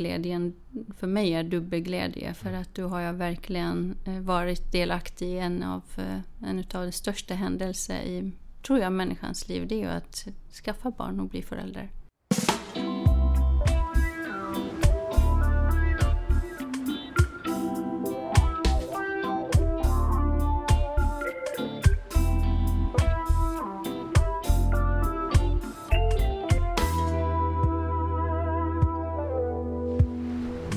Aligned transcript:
glädjen 0.00 0.52
för 0.96 1.06
mig 1.06 1.34
är 1.34 1.44
dubbelglädje. 1.44 2.34
För 2.34 2.52
att 2.52 2.74
då 2.74 2.88
har 2.88 3.00
jag 3.00 3.12
verkligen 3.12 3.96
eh, 4.04 4.20
varit 4.20 4.72
delaktig 4.72 5.26
i 5.26 5.38
en 5.38 5.62
av, 5.62 5.82
eh, 5.96 6.48
en 6.48 6.58
av 6.58 6.84
de 6.86 6.92
största 6.92 7.34
händelserna 7.34 8.02
i, 8.02 8.32
tror 8.66 8.78
jag, 8.78 8.92
människans 8.92 9.48
liv. 9.48 9.68
Det 9.68 9.74
är 9.74 9.78
ju 9.78 9.86
att 9.86 10.28
skaffa 10.64 10.90
barn 10.90 11.20
och 11.20 11.28
bli 11.28 11.42
förälder. 11.42 11.90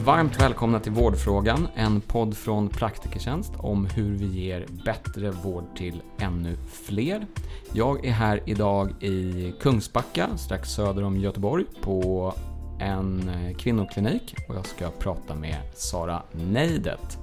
Varmt 0.06 0.42
välkomna 0.42 0.80
till 0.80 0.92
Vårdfrågan, 0.92 1.68
en 1.76 2.02
podd 2.02 2.38
från 2.38 2.70
Praktikertjänst 2.70 3.52
om 3.58 3.86
hur 3.86 4.14
vi 4.14 4.26
ger 4.26 4.66
bättre 4.86 5.32
vård 5.32 5.64
till 5.78 6.02
ännu 6.20 6.58
fler. 6.72 7.28
Jag 7.74 8.06
är 8.06 8.12
här 8.12 8.42
idag 8.46 9.04
i 9.04 9.54
Kungsbacka, 9.62 10.38
strax 10.38 10.70
söder 10.70 11.04
om 11.04 11.18
Göteborg, 11.18 11.66
på 11.82 12.34
en 12.80 13.32
kvinnoklinik 13.60 14.36
och 14.50 14.56
jag 14.56 14.66
ska 14.66 14.90
prata 14.90 15.36
med 15.36 15.58
Sara 15.76 16.24
Neidet. 16.32 17.18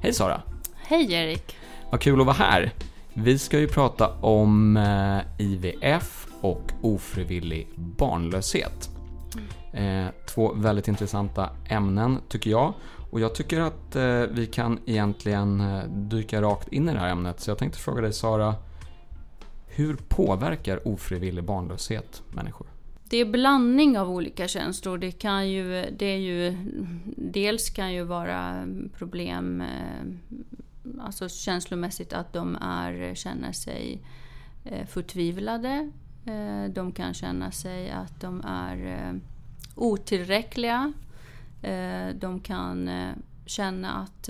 Hej 0.00 0.12
Sara! 0.12 0.42
Hej 0.74 1.12
Erik! 1.12 1.56
Vad 1.90 2.00
kul 2.00 2.20
att 2.20 2.26
vara 2.26 2.36
här! 2.36 2.72
Vi 3.12 3.38
ska 3.38 3.58
ju 3.58 3.68
prata 3.68 4.08
om 4.20 4.76
eh, 4.76 5.46
IVF 5.46 6.26
och 6.40 6.72
ofrivillig 6.82 7.68
barnlöshet. 7.76 8.93
Eh, 9.72 10.06
två 10.26 10.52
väldigt 10.52 10.88
intressanta 10.88 11.50
ämnen 11.68 12.18
tycker 12.28 12.50
jag. 12.50 12.74
Och 13.10 13.20
jag 13.20 13.34
tycker 13.34 13.60
att 13.60 13.96
eh, 13.96 14.20
vi 14.30 14.48
kan 14.52 14.78
egentligen 14.86 15.60
eh, 15.60 15.84
dyka 15.88 16.42
rakt 16.42 16.68
in 16.68 16.88
i 16.88 16.92
det 16.92 16.98
här 16.98 17.08
ämnet. 17.08 17.40
Så 17.40 17.50
jag 17.50 17.58
tänkte 17.58 17.78
fråga 17.78 18.02
dig 18.02 18.12
Sara, 18.12 18.54
hur 19.66 19.96
påverkar 20.08 20.88
ofrivillig 20.88 21.44
barnlöshet 21.44 22.22
människor? 22.30 22.66
Det 23.08 23.16
är 23.16 23.24
blandning 23.24 23.98
av 23.98 24.10
olika 24.10 24.48
känslor. 24.48 24.98
Det 24.98 25.12
kan 25.12 25.50
ju, 25.50 25.84
det 25.98 26.06
är 26.06 26.18
ju, 26.18 26.56
dels 27.16 27.70
kan 27.70 27.92
ju 27.92 28.02
vara 28.02 28.66
problem 28.98 29.60
eh, 29.60 30.04
alltså 31.00 31.28
känslomässigt 31.28 32.12
att 32.12 32.32
de 32.32 32.56
är, 32.60 33.14
känner 33.14 33.52
sig 33.52 34.02
eh, 34.64 34.86
förtvivlade. 34.86 35.90
Eh, 36.26 36.70
de 36.70 36.92
kan 36.92 37.14
känna 37.14 37.50
sig 37.50 37.90
att 37.90 38.20
de 38.20 38.42
är 38.44 38.86
eh, 38.86 39.14
otillräckliga. 39.74 40.92
Eh, 41.62 42.08
de 42.14 42.40
kan 42.40 42.90
känna 43.46 43.92
att 43.92 44.28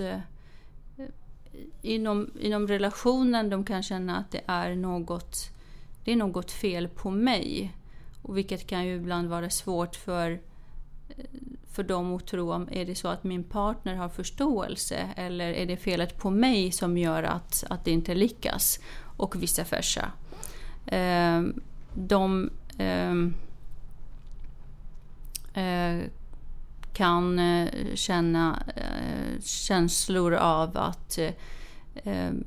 inom, 1.81 2.31
inom 2.39 2.67
relationen 2.67 3.49
de 3.49 3.63
kan 3.63 3.83
känna 3.83 4.17
att 4.17 4.31
det 4.31 4.41
är 4.45 4.75
något, 4.75 5.37
det 6.03 6.11
är 6.11 6.15
något 6.15 6.51
fel 6.51 6.87
på 6.87 7.11
mig. 7.11 7.75
Och 8.21 8.37
vilket 8.37 8.67
kan 8.67 8.85
ju 8.85 8.95
ibland 8.95 9.29
vara 9.29 9.49
svårt 9.49 9.95
för, 9.95 10.39
för 11.71 11.83
dem 11.83 12.15
att 12.15 12.27
tro 12.27 12.53
om 12.53 12.69
är 12.71 12.85
det 12.85 12.95
så 12.95 13.07
att 13.07 13.23
min 13.23 13.43
partner 13.43 13.95
har 13.95 14.09
förståelse 14.09 15.09
eller 15.15 15.53
är 15.53 15.65
det 15.65 15.77
felet 15.77 16.17
på 16.17 16.29
mig 16.29 16.71
som 16.71 16.97
gör 16.97 17.23
att, 17.23 17.63
att 17.69 17.85
det 17.85 17.91
inte 17.91 18.15
lyckas? 18.15 18.79
Och 19.17 19.43
vice 19.43 19.65
versa. 19.69 20.11
De, 21.95 22.49
ehm, 22.77 23.33
Eh, 25.55 25.99
kan 26.93 27.39
eh, 27.39 27.95
känna 27.95 28.63
eh, 28.75 29.41
känslor 29.41 30.33
av 30.33 30.77
att 30.77 31.19
ehm, 32.03 32.43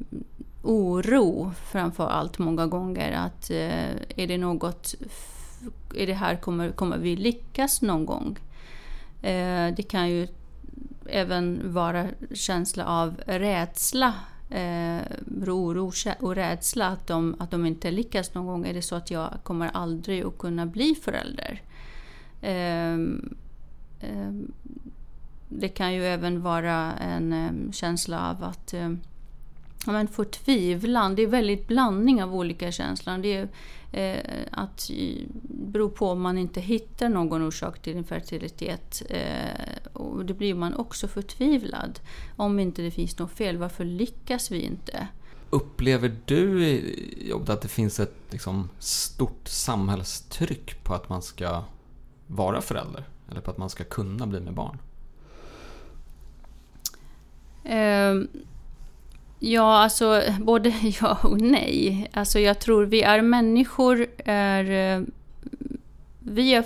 oro 0.63 1.53
framför 1.65 2.09
allt 2.09 2.39
många 2.39 2.67
gånger. 2.67 3.13
Att 3.13 3.51
eh, 3.51 3.91
är 4.17 4.27
det 4.27 4.39
något, 4.39 4.95
är 5.95 6.07
det 6.07 6.15
här 6.15 6.37
kommer, 6.37 6.71
kommer 6.71 6.99
vi 6.99 7.17
lyckas 7.17 7.83
någon 7.83 8.07
gång? 8.07 8.39
Eh, 9.23 9.75
det 9.75 9.89
kan 9.89 10.11
ju 10.11 10.29
även 11.07 11.73
vara 11.73 12.07
känsla 12.35 12.87
av 12.87 13.21
rädsla, 13.27 14.15
Eh, 14.51 15.03
oro 15.43 15.93
och 16.21 16.35
rädsla 16.35 16.87
att 16.87 17.07
de, 17.07 17.37
att 17.39 17.51
de 17.51 17.67
inte 17.67 17.91
lyckas 17.91 18.35
någon 18.35 18.47
gång. 18.47 18.67
Är 18.67 18.75
det 18.75 18.83
så 18.83 18.95
att 18.95 19.11
jag 19.11 19.39
kommer 19.43 19.71
aldrig 19.75 20.25
att 20.25 20.39
kunna 20.39 20.67
bli 20.67 20.95
förälder? 20.95 21.63
Eh, 22.43 22.95
eh, 24.01 24.33
det 25.49 25.69
kan 25.69 25.95
ju 25.95 26.07
även 26.07 26.43
vara 26.43 26.93
en 26.93 27.33
ehm, 27.33 27.73
känsla 27.73 28.31
av 28.31 28.45
att 28.45 28.75
ehm, 28.75 29.01
ja, 29.87 29.93
men 29.93 30.09
förtvivlan. 30.09 31.15
Det 31.15 31.23
är 31.23 31.27
väldigt 31.27 31.67
blandning 31.67 32.23
av 32.23 32.35
olika 32.35 32.73
känslor. 32.73 33.19
Det 33.19 33.35
är 33.35 33.49
eh, 33.93 34.43
att 34.51 34.91
bero 35.43 35.91
på 35.91 36.11
om 36.11 36.21
man 36.21 36.39
inte 36.39 36.61
hittar 36.61 37.09
någon 37.09 37.43
orsak 37.43 37.83
till 37.83 37.97
infertilitet. 37.97 39.03
Eh, 39.09 39.93
och 39.93 40.25
då 40.25 40.35
blir 40.35 40.55
man 40.55 40.75
också 40.75 41.09
förtvivlad. 41.09 42.01
Om 42.37 42.59
inte 42.59 42.83
det 42.83 42.91
finns 42.91 43.19
något 43.19 43.33
fel, 43.33 43.57
varför 43.57 43.85
lyckas 43.85 44.51
vi 44.51 44.61
inte? 44.61 45.09
Upplever 45.51 46.17
du 46.25 46.65
i 46.65 47.29
jobbet 47.29 47.51
att 47.51 47.63
det 47.63 47.69
finns 47.69 48.01
ett 48.01 48.15
liksom, 48.31 48.69
stort 48.79 49.49
samhällstryck 49.49 50.85
på 50.85 50.95
att 50.95 51.09
man 51.09 51.23
ska 51.23 51.65
vara 52.27 52.61
förälder? 52.61 53.05
Eller 53.31 53.41
på 53.41 53.51
att 53.51 53.59
man 53.59 53.71
ska 53.71 53.85
kunna 53.85 54.27
bli 54.27 54.41
med 54.41 54.55
barn? 54.55 54.79
Um, 57.65 58.29
ja, 59.39 59.79
alltså 59.79 60.23
både 60.41 60.69
ja 61.01 61.19
och 61.23 61.41
nej. 61.41 62.11
Alltså 62.13 62.39
jag 62.39 62.59
tror 62.61 62.85
vi 62.85 63.03
är 63.03 63.23
människor 63.23 64.07
är... 64.25 64.97
Eh, 64.97 65.03
vi, 66.19 66.55
är, 66.55 66.65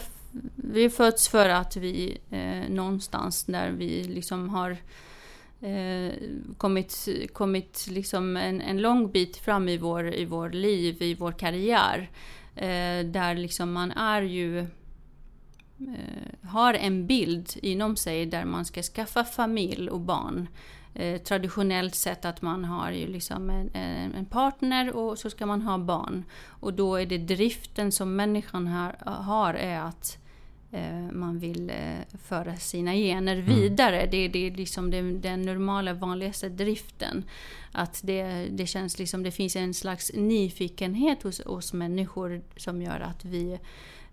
vi 0.54 0.90
föds 0.90 1.28
för 1.28 1.48
att 1.48 1.76
vi 1.76 2.18
eh, 2.30 2.74
någonstans 2.74 3.44
där 3.44 3.70
vi 3.70 4.04
liksom 4.04 4.48
har 4.48 4.76
eh, 5.60 6.12
kommit, 6.56 7.08
kommit 7.32 7.86
liksom 7.88 8.36
en, 8.36 8.60
en 8.60 8.82
lång 8.82 9.10
bit 9.10 9.36
fram 9.36 9.68
i 9.68 9.76
vår, 9.76 10.14
i 10.14 10.24
vår 10.24 10.50
liv, 10.50 11.02
i 11.02 11.14
vår 11.14 11.32
karriär. 11.32 12.10
Eh, 12.56 13.06
där 13.06 13.34
liksom 13.34 13.72
man 13.72 13.92
är 13.92 14.22
ju 14.22 14.66
har 16.42 16.74
en 16.74 17.06
bild 17.06 17.50
inom 17.62 17.96
sig 17.96 18.26
där 18.26 18.44
man 18.44 18.64
ska 18.64 18.82
skaffa 18.82 19.24
familj 19.24 19.90
och 19.90 20.00
barn. 20.00 20.48
Eh, 20.94 21.20
traditionellt 21.22 21.94
sett 21.94 22.24
att 22.24 22.42
man 22.42 22.64
har 22.64 22.90
ju 22.90 23.06
liksom 23.06 23.50
en, 23.50 23.70
en, 24.14 24.26
partner 24.26 24.96
och 24.96 25.18
så 25.18 25.30
ska 25.30 25.46
man 25.46 25.62
ha 25.62 25.78
barn. 25.78 26.24
Och 26.46 26.74
då 26.74 26.96
är 26.96 27.06
det 27.06 27.18
driften 27.18 27.92
som 27.92 28.16
människan 28.16 28.66
har, 28.66 28.94
har 29.04 29.54
är 29.54 29.80
att 29.80 30.18
eh, 30.70 31.10
man 31.12 31.38
vill 31.38 31.70
eh, 31.70 32.18
föra 32.24 32.56
sina 32.56 32.94
gener 32.94 33.36
mm. 33.36 33.46
vidare. 33.46 33.98
Mm. 34.00 34.10
Det, 34.10 34.28
det 34.28 34.46
är 34.46 34.50
liksom 34.50 34.90
den, 34.90 35.20
den 35.20 35.42
normala, 35.42 35.94
vanligaste 35.94 36.48
driften. 36.48 37.24
Att 37.72 38.00
det, 38.04 38.48
det 38.50 38.66
känns 38.66 38.98
liksom, 38.98 39.22
det 39.22 39.30
finns 39.30 39.56
en 39.56 39.74
slags 39.74 40.12
nyfikenhet 40.14 41.22
hos 41.22 41.40
oss 41.40 41.72
människor 41.72 42.42
som 42.56 42.82
gör 42.82 43.00
att 43.00 43.24
vi 43.24 43.58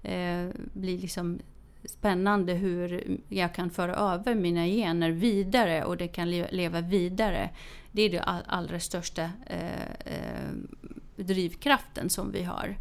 eh, 0.03 0.47
blir 0.73 0.97
liksom 0.97 1.39
spännande 1.85 2.53
hur 2.53 3.17
jag 3.29 3.55
kan 3.55 3.69
föra 3.69 3.95
över 3.95 4.35
mina 4.35 4.65
gener 4.65 5.11
vidare 5.11 5.85
och 5.85 5.97
det 5.97 6.07
kan 6.07 6.31
leva 6.31 6.81
vidare. 6.81 7.49
Det 7.91 8.01
är 8.01 8.09
den 8.09 8.23
allra 8.45 8.79
största 8.79 9.31
eh, 9.45 9.89
eh, 10.05 10.51
drivkraften 11.15 12.09
som 12.09 12.31
vi 12.31 12.43
har. 12.43 12.75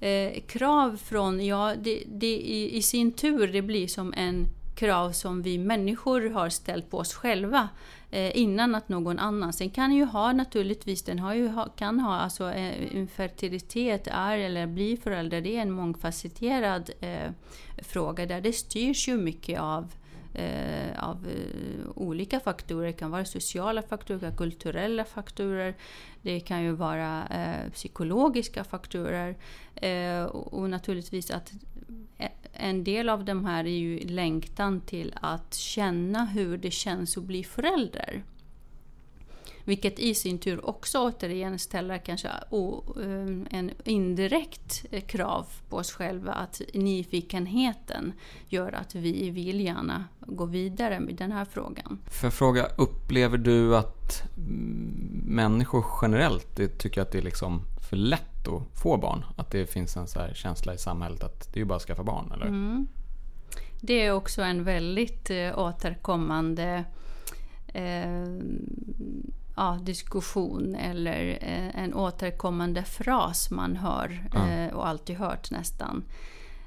Eh, 0.00 0.40
krav 0.46 0.96
från, 0.96 1.46
ja 1.46 1.74
det, 1.82 2.02
det 2.06 2.36
i, 2.36 2.76
i, 2.76 2.82
sin 2.82 3.12
tur 3.12 3.48
det 3.48 3.62
blir 3.62 3.86
som 3.86 4.14
en 4.16 4.46
krav 4.78 5.12
som 5.12 5.42
vi 5.42 5.58
människor 5.58 6.30
har 6.30 6.48
ställt 6.48 6.90
på 6.90 6.98
oss 6.98 7.14
själva 7.14 7.68
eh, 8.10 8.36
innan 8.36 8.74
att 8.74 8.88
någon 8.88 9.18
annan. 9.18 9.52
Sen 9.52 9.70
kan 9.70 9.92
ju 9.92 10.04
ha 10.04 10.32
naturligtvis, 10.32 11.02
den 11.02 11.18
har 11.18 11.34
ju, 11.34 11.52
kan 11.76 12.00
ha, 12.00 12.14
alltså 12.14 12.52
eh, 12.52 12.96
infertilitet 12.96 14.06
är 14.06 14.38
eller 14.38 14.66
blir 14.66 14.96
förälder, 14.96 15.40
det 15.40 15.56
är 15.56 15.62
en 15.62 15.70
mångfacetterad 15.70 16.90
eh, 17.00 17.30
fråga 17.78 18.26
där 18.26 18.40
det 18.40 18.52
styrs 18.52 19.08
ju 19.08 19.16
mycket 19.16 19.60
av 19.60 19.92
eh, 20.34 21.04
av 21.04 21.26
eh, 21.26 21.88
olika 21.94 22.40
faktorer. 22.40 22.86
Det 22.86 22.92
kan 22.92 23.10
vara 23.10 23.24
sociala 23.24 23.82
faktorer, 23.82 24.36
kulturella 24.36 25.04
faktorer. 25.04 25.74
Det 26.22 26.40
kan 26.40 26.62
ju 26.62 26.72
vara 26.72 27.26
eh, 27.26 27.70
psykologiska 27.72 28.64
faktorer. 28.64 29.36
Eh, 29.74 30.24
och, 30.24 30.54
och, 30.54 30.70
naturligtvis 30.70 31.30
att 31.30 31.52
en 32.52 32.84
del 32.84 33.08
av 33.08 33.24
de 33.24 33.44
här 33.44 33.64
är 33.64 33.78
ju 33.78 33.98
längtan 33.98 34.80
till 34.80 35.14
att 35.20 35.54
känna 35.54 36.24
hur 36.24 36.58
det 36.58 36.70
känns 36.70 37.16
att 37.16 37.24
bli 37.24 37.44
förälder. 37.44 38.22
Vilket 39.64 39.98
i 39.98 40.14
sin 40.14 40.38
tur 40.38 40.68
också 40.68 40.98
återigen 40.98 41.58
ställer 41.58 41.98
kanske 41.98 42.28
um, 42.50 43.46
en 43.50 43.70
indirekt 43.84 44.84
krav 45.06 45.46
på 45.68 45.76
oss 45.76 45.92
själva 45.92 46.32
att 46.32 46.60
nyfikenheten 46.74 48.12
gör 48.48 48.72
att 48.72 48.94
vi 48.94 49.30
vill 49.30 49.60
gärna 49.60 50.04
gå 50.20 50.44
vidare 50.44 51.00
med 51.00 51.14
den 51.14 51.32
här 51.32 51.44
frågan. 51.44 51.98
För 52.20 52.30
fråga, 52.30 52.66
upplever 52.76 53.38
du 53.38 53.76
att 53.76 54.22
människor 55.26 55.84
generellt 56.02 56.78
tycker 56.78 57.02
att 57.02 57.12
det 57.12 57.18
är 57.18 57.22
liksom 57.22 57.60
för 57.90 57.96
lätt 57.96 58.37
att 58.48 58.80
få 58.80 58.96
barn? 58.96 59.24
Att 59.36 59.50
det 59.50 59.66
finns 59.66 59.96
en 59.96 60.06
så 60.06 60.20
känsla 60.34 60.74
i 60.74 60.78
samhället 60.78 61.24
att 61.24 61.52
det 61.52 61.60
är 61.60 61.64
bara 61.64 61.76
att 61.76 61.82
skaffa 61.82 62.04
barn? 62.04 62.32
Eller? 62.32 62.46
Mm. 62.46 62.88
Det 63.80 64.06
är 64.06 64.12
också 64.12 64.42
en 64.42 64.64
väldigt 64.64 65.30
eh, 65.30 65.58
återkommande 65.58 66.84
eh, 67.68 68.24
ja, 69.56 69.78
diskussion 69.82 70.74
eller 70.74 71.38
eh, 71.40 71.82
en 71.82 71.94
återkommande 71.94 72.84
fras 72.84 73.50
man 73.50 73.76
hör 73.76 74.28
mm. 74.34 74.76
och 74.76 74.88
alltid 74.88 75.16
hört 75.16 75.50
nästan. 75.50 76.04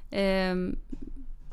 Eh, 0.09 0.55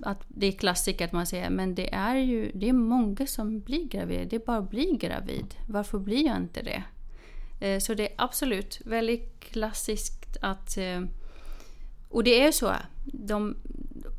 att 0.02 0.24
det 0.28 0.46
är 0.46 0.52
klassiker 0.52 1.04
att 1.04 1.12
man 1.12 1.26
säger 1.26 1.50
men 1.50 1.74
det 1.74 1.94
är 1.94 2.16
ju 2.16 2.50
det 2.54 2.68
är 2.68 2.72
många 2.72 3.26
som 3.26 3.60
blir 3.60 3.88
gravida. 3.88 4.24
Det 4.24 4.36
är 4.36 4.46
bara 4.46 4.56
att 4.56 4.70
bli 4.70 4.96
gravid. 5.00 5.54
Varför 5.66 5.98
blir 5.98 6.26
jag 6.26 6.36
inte 6.36 6.62
det? 6.62 6.82
Så 7.80 7.94
det 7.94 8.08
är 8.08 8.14
absolut 8.18 8.80
väldigt 8.84 9.54
klassiskt 10.28 10.36
att... 10.40 10.76
Eh, 10.76 11.02
och 12.10 12.24
det 12.24 12.44
är 12.44 12.52
så. 12.52 12.72
De, 13.04 13.56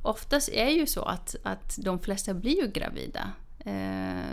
oftast 0.01 0.50
är 0.50 0.69
ju 0.69 0.85
så 0.85 1.01
att, 1.01 1.35
att 1.44 1.79
de 1.81 2.00
flesta 2.00 2.33
blir 2.33 2.61
ju 2.61 2.67
gravida. 2.67 3.31
Eh, 3.59 4.23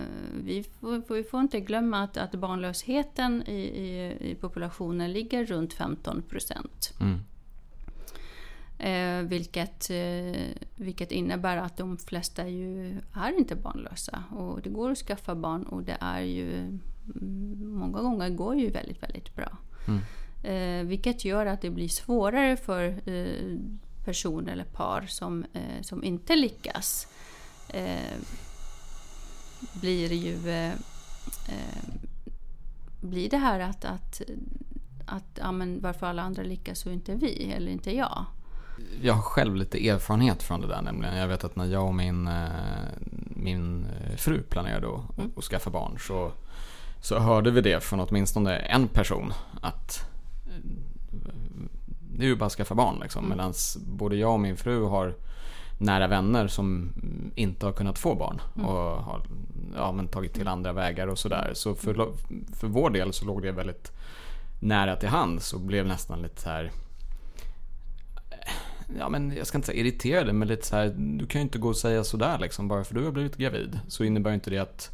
vi, 0.44 0.64
får, 0.80 1.14
vi 1.14 1.24
får 1.24 1.40
inte 1.40 1.60
glömma 1.60 2.04
att, 2.04 2.16
att 2.16 2.34
barnlösheten 2.34 3.42
i, 3.46 3.60
i, 3.60 4.16
i 4.30 4.34
populationen 4.34 5.12
ligger 5.12 5.46
runt 5.46 5.74
15 5.74 6.22
procent. 6.22 6.92
Mm. 7.00 7.20
Eh, 8.78 9.28
vilket, 9.28 9.90
eh, 9.90 10.42
vilket 10.76 11.12
innebär 11.12 11.56
att 11.56 11.76
de 11.76 11.98
flesta 11.98 12.48
ju 12.48 13.00
är 13.12 13.38
inte 13.38 13.56
barnlösa. 13.56 14.24
Och 14.30 14.62
det 14.62 14.70
går 14.70 14.90
att 14.90 14.98
skaffa 14.98 15.34
barn 15.34 15.62
och 15.62 15.82
det 15.82 15.96
är 16.00 16.20
ju 16.20 16.58
mm, 17.14 17.74
många 17.74 18.02
gånger 18.02 18.30
går 18.30 18.56
ju 18.56 18.70
väldigt, 18.70 19.02
väldigt 19.02 19.34
bra. 19.34 19.58
Mm. 19.88 20.00
Eh, 20.42 20.84
vilket 20.84 21.24
gör 21.24 21.46
att 21.46 21.60
det 21.60 21.70
blir 21.70 21.88
svårare 21.88 22.56
för 22.56 23.08
eh, 23.08 23.58
personer 24.04 24.52
eller 24.52 24.64
par 24.64 25.02
som, 25.08 25.44
eh, 25.52 25.82
som 25.82 26.04
inte 26.04 26.36
lyckas. 26.36 27.08
Eh, 27.68 28.16
blir 29.80 30.12
ju 30.12 30.50
eh, 30.50 30.72
blir 33.00 33.30
det 33.30 33.36
här 33.36 33.60
att, 33.60 33.84
att, 33.84 34.20
att 35.06 35.38
ja, 35.38 35.52
men 35.52 35.80
varför 35.80 36.06
alla 36.06 36.22
andra 36.22 36.42
lyckas 36.42 36.86
och 36.86 36.92
inte 36.92 37.14
vi 37.14 37.52
eller 37.52 37.72
inte 37.72 37.96
jag. 37.96 38.24
Jag 39.02 39.14
har 39.14 39.22
själv 39.22 39.56
lite 39.56 39.88
erfarenhet 39.88 40.42
från 40.42 40.60
det 40.60 40.66
där 40.66 40.82
nämligen. 40.82 41.16
Jag 41.16 41.28
vet 41.28 41.44
att 41.44 41.56
när 41.56 41.64
jag 41.66 41.86
och 41.86 41.94
min, 41.94 42.30
min 43.28 43.86
fru 44.16 44.42
planerade 44.42 44.86
att, 44.86 45.18
mm. 45.18 45.32
att 45.36 45.44
skaffa 45.44 45.70
barn 45.70 45.98
så, 45.98 46.32
så 47.00 47.18
hörde 47.18 47.50
vi 47.50 47.60
det 47.60 47.80
från 47.80 48.00
åtminstone 48.00 48.56
en 48.56 48.88
person 48.88 49.32
att 49.60 50.15
det 52.16 52.24
är 52.24 52.28
ju 52.28 52.36
bara 52.36 52.46
att 52.46 52.52
skaffa 52.52 52.74
barn 52.74 52.98
liksom. 53.02 53.24
Mm. 53.24 53.36
Medan 53.36 53.52
både 53.86 54.16
jag 54.16 54.32
och 54.32 54.40
min 54.40 54.56
fru 54.56 54.84
har 54.84 55.14
nära 55.78 56.06
vänner 56.06 56.48
som 56.48 56.92
inte 57.34 57.66
har 57.66 57.72
kunnat 57.72 57.98
få 57.98 58.14
barn 58.14 58.40
mm. 58.56 58.68
och 58.68 59.02
har 59.02 59.22
ja, 59.76 59.92
men 59.92 60.08
tagit 60.08 60.34
till 60.34 60.48
andra 60.48 60.72
vägar 60.72 61.06
och 61.06 61.18
sådär. 61.18 61.50
Så 61.54 61.74
för, 61.74 62.12
för 62.52 62.66
vår 62.66 62.90
del 62.90 63.12
så 63.12 63.24
låg 63.24 63.42
det 63.42 63.52
väldigt 63.52 63.92
nära 64.60 64.96
till 64.96 65.08
hands 65.08 65.52
och 65.52 65.60
blev 65.60 65.86
nästan 65.86 66.22
lite 66.22 66.40
så 66.40 66.48
här 66.48 66.70
ja 68.98 69.08
men 69.08 69.36
jag 69.36 69.46
ska 69.46 69.58
inte 69.58 69.66
säga 69.66 69.80
irriterade, 69.80 70.32
men 70.32 70.48
lite 70.48 70.66
så 70.66 70.76
här, 70.76 70.94
du 70.96 71.26
kan 71.26 71.40
ju 71.40 71.42
inte 71.42 71.58
gå 71.58 71.68
och 71.68 71.76
säga 71.76 72.04
sådär 72.04 72.38
liksom, 72.38 72.68
bara 72.68 72.84
för 72.84 72.94
du 72.94 73.04
har 73.04 73.12
blivit 73.12 73.36
gravid. 73.36 73.80
Så 73.88 74.04
innebär 74.04 74.32
inte 74.32 74.50
det 74.50 74.58
att 74.58 74.90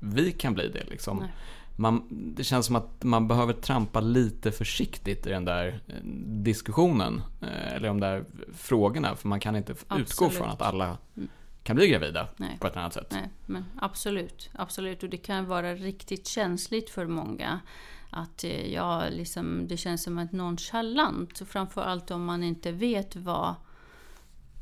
vi 0.00 0.32
kan 0.32 0.54
bli 0.54 0.68
det 0.68 0.84
liksom. 0.90 1.18
Nej 1.18 1.30
man, 1.76 2.06
det 2.36 2.44
känns 2.44 2.66
som 2.66 2.76
att 2.76 3.04
man 3.04 3.28
behöver 3.28 3.52
trampa 3.52 4.00
lite 4.00 4.52
försiktigt 4.52 5.26
i 5.26 5.30
den 5.30 5.44
där 5.44 5.80
eh, 5.86 5.94
diskussionen. 6.42 7.22
Eh, 7.42 7.72
eller 7.72 7.88
de 7.88 8.00
där 8.00 8.24
frågorna. 8.54 9.16
För 9.16 9.28
man 9.28 9.40
kan 9.40 9.56
inte 9.56 9.72
absolut. 9.72 10.08
utgå 10.08 10.30
från 10.30 10.48
att 10.48 10.62
alla 10.62 10.98
mm. 11.16 11.28
kan 11.62 11.76
bli 11.76 11.88
gravida 11.88 12.28
Nej. 12.36 12.56
på 12.60 12.66
ett 12.66 12.76
annat 12.76 12.94
sätt. 12.94 13.08
Nej, 13.10 13.30
men 13.46 13.64
absolut, 13.76 14.50
absolut. 14.52 15.02
Och 15.02 15.08
det 15.08 15.16
kan 15.16 15.46
vara 15.46 15.74
riktigt 15.74 16.26
känsligt 16.26 16.90
för 16.90 17.06
många. 17.06 17.60
Att 18.10 18.44
eh, 18.44 18.72
ja, 18.72 19.08
liksom, 19.08 19.68
det 19.68 19.76
känns 19.76 20.02
som 20.02 20.18
ett 20.18 20.32
nonchalant. 20.32 21.42
Framförallt 21.48 22.10
om 22.10 22.24
man 22.24 22.42
inte 22.42 22.72
vet 22.72 23.16
vad 23.16 23.54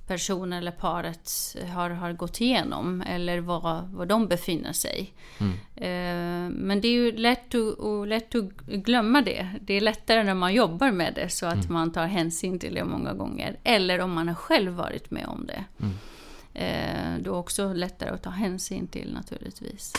personen 0.06 0.53
eller 0.53 0.71
paret 0.71 1.56
har, 1.75 1.91
har 1.91 2.12
gått 2.12 2.41
igenom 2.41 3.03
eller 3.03 3.39
var, 3.41 3.89
var 3.93 4.06
de 4.06 4.29
befinner 4.29 4.73
sig. 4.73 5.15
Mm. 5.39 5.53
Eh, 5.77 6.51
men 6.51 6.81
det 6.81 6.89
är 6.89 6.93
ju 6.93 7.12
lätt 7.12 7.55
att, 7.55 8.09
lätt 8.09 8.35
att 8.35 8.51
glömma 8.67 9.23
det. 9.23 9.49
Det 9.61 9.75
är 9.75 9.81
lättare 9.81 10.23
när 10.23 10.35
man 10.35 10.55
jobbar 10.55 10.91
med 10.91 11.15
det 11.15 11.29
så 11.29 11.47
att 11.47 11.55
mm. 11.55 11.73
man 11.73 11.93
tar 11.93 12.06
hänsyn 12.06 12.59
till 12.59 12.75
det 12.75 12.85
många 12.85 13.12
gånger. 13.12 13.56
Eller 13.65 14.01
om 14.01 14.12
man 14.12 14.29
har 14.29 14.35
själv 14.35 14.73
varit 14.73 15.11
med 15.11 15.27
om 15.27 15.47
det. 15.47 15.65
Mm. 15.81 15.95
Eh, 16.55 17.23
då 17.23 17.31
är 17.31 17.35
det 17.35 17.39
också 17.39 17.73
lättare 17.73 18.11
att 18.11 18.23
ta 18.23 18.31
hänsyn 18.31 18.87
till 18.87 19.12
naturligtvis. 19.15 19.93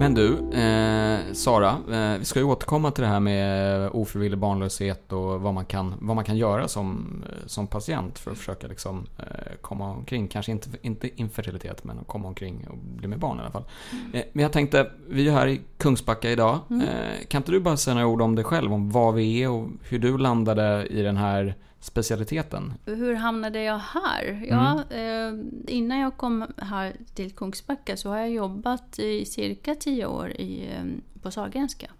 Men 0.00 0.14
du, 0.14 0.38
eh, 0.60 1.32
Sara, 1.32 1.68
eh, 1.68 2.18
vi 2.18 2.24
ska 2.24 2.38
ju 2.38 2.44
återkomma 2.44 2.90
till 2.90 3.02
det 3.02 3.08
här 3.10 3.20
med 3.20 3.90
ofrivillig 3.92 4.38
barnlöshet 4.38 5.12
och 5.12 5.40
vad 5.40 5.54
man 5.54 5.64
kan, 5.64 5.94
vad 6.00 6.16
man 6.16 6.24
kan 6.24 6.36
göra 6.36 6.68
som, 6.68 7.06
som 7.46 7.66
patient 7.66 8.18
för 8.18 8.30
att 8.30 8.38
försöka 8.38 8.66
liksom, 8.66 9.06
eh, 9.18 9.24
komma 9.60 9.90
omkring, 9.90 10.28
kanske 10.28 10.52
inte, 10.52 10.68
inte 10.82 11.20
infertilitet, 11.20 11.84
men 11.84 11.98
att 11.98 12.06
komma 12.06 12.28
omkring 12.28 12.66
och 12.70 12.76
bli 12.76 13.08
med 13.08 13.18
barn 13.18 13.38
i 13.38 13.40
alla 13.40 13.50
fall. 13.50 13.64
Mm. 13.92 14.14
Eh, 14.14 14.22
men 14.32 14.42
jag 14.42 14.52
tänkte, 14.52 14.90
vi 15.08 15.28
är 15.28 15.32
här 15.32 15.46
i 15.46 15.60
Kungsbacka 15.78 16.30
idag. 16.30 16.58
Mm. 16.70 16.86
Eh, 16.88 17.26
kan 17.28 17.38
inte 17.38 17.52
du 17.52 17.60
bara 17.60 17.76
säga 17.76 17.94
några 17.94 18.06
ord 18.06 18.22
om 18.22 18.34
dig 18.34 18.44
själv, 18.44 18.72
om 18.72 18.90
vad 18.90 19.14
vi 19.14 19.42
är 19.42 19.50
och 19.50 19.68
hur 19.82 19.98
du 19.98 20.18
landade 20.18 20.86
i 20.86 21.02
den 21.02 21.16
här 21.16 21.54
specialiteten? 21.80 22.74
Hur 22.84 23.14
hamnade 23.14 23.62
jag 23.62 23.78
här? 23.78 24.46
Ja, 24.48 24.84
mm. 24.90 25.50
eh, 25.66 25.74
innan 25.74 25.98
jag 25.98 26.16
kom 26.16 26.46
här 26.56 26.96
till 27.14 27.32
Kungsbacka 27.32 27.96
så 27.96 28.08
har 28.08 28.18
jag 28.18 28.30
jobbat 28.30 28.98
i 28.98 29.24
cirka 29.24 29.74
tio 29.74 30.06
år 30.06 30.30
i, 30.30 30.68
eh, 30.72 30.84
på 31.22 31.30
Sahlgrenska. 31.30 31.90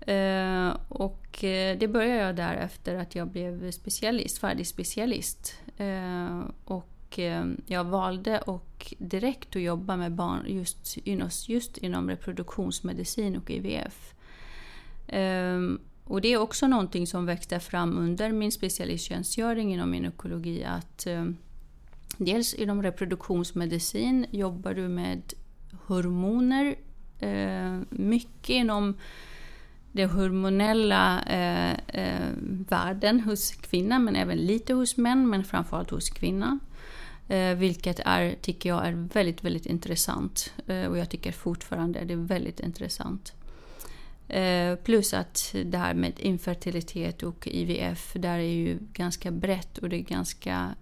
Eh, 0.00 0.76
och 0.88 1.44
eh, 1.44 1.78
det 1.78 1.88
började 1.88 2.22
jag 2.22 2.36
där 2.36 2.54
efter 2.54 2.94
att 2.94 3.14
jag 3.14 3.28
blev 3.28 3.70
specialist, 3.70 4.38
färdig 4.38 4.66
specialist. 4.66 5.54
Eh, 5.76 6.40
och 6.64 7.18
eh, 7.18 7.46
jag 7.66 7.84
valde 7.84 8.40
och 8.40 8.94
direkt 8.98 9.56
att 9.56 9.62
jobba 9.62 9.96
med 9.96 10.12
barn 10.12 10.44
just, 10.46 11.48
just 11.48 11.78
inom 11.78 12.10
reproduktionsmedicin 12.10 13.36
och 13.36 13.50
IVF. 13.50 14.14
Och 16.08 16.20
det 16.20 16.32
är 16.32 16.38
också 16.38 16.66
någonting 16.66 17.06
som 17.06 17.26
växte 17.26 17.60
fram 17.60 17.98
under 17.98 18.32
min 18.32 18.52
specialisttjänstgöring 18.52 19.74
inom 19.74 19.94
gynekologi. 19.94 20.64
Att, 20.64 21.06
eh, 21.06 21.24
dels 22.16 22.54
inom 22.54 22.82
reproduktionsmedicin 22.82 24.26
jobbar 24.30 24.74
du 24.74 24.88
med 24.88 25.22
hormoner. 25.86 26.76
Eh, 27.18 27.78
mycket 27.90 28.50
inom 28.50 28.96
den 29.92 30.10
hormonella 30.10 31.22
eh, 31.22 31.72
eh, 31.72 32.28
världen 32.68 33.20
hos 33.20 33.50
kvinnor 33.50 33.98
men 33.98 34.16
även 34.16 34.38
lite 34.38 34.74
hos 34.74 34.96
män 34.96 35.28
men 35.30 35.44
framförallt 35.44 35.90
hos 35.90 36.10
kvinnor. 36.10 36.58
Eh, 37.28 37.54
vilket 37.54 38.00
är, 38.04 38.36
tycker 38.40 38.68
jag 38.68 38.86
är 38.86 38.92
väldigt, 38.92 39.44
väldigt 39.44 39.66
intressant. 39.66 40.52
Eh, 40.66 40.84
och 40.84 40.98
jag 40.98 41.10
tycker 41.10 41.32
fortfarande 41.32 42.04
det 42.04 42.12
är 42.12 42.16
väldigt 42.16 42.60
intressant. 42.60 43.32
Eh, 44.28 44.76
plus 44.76 45.14
att 45.14 45.54
det 45.64 45.78
här 45.78 45.94
med 45.94 46.20
infertilitet 46.20 47.22
och 47.22 47.48
IVF, 47.48 48.12
där 48.14 48.38
är 48.38 48.52
ju 48.52 48.78
ganska 48.92 49.30
brett 49.30 49.78
och 49.78 49.88
det 49.88 49.96
är 49.96 50.02
ganska... 50.02 50.74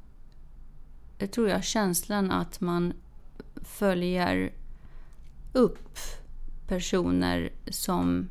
Jag 1.18 1.32
tror 1.32 1.48
jag 1.48 1.64
känslan 1.64 2.30
att 2.30 2.60
man 2.60 2.92
följer 3.62 4.52
upp 5.52 5.98
personer 6.66 7.52
som 7.70 8.28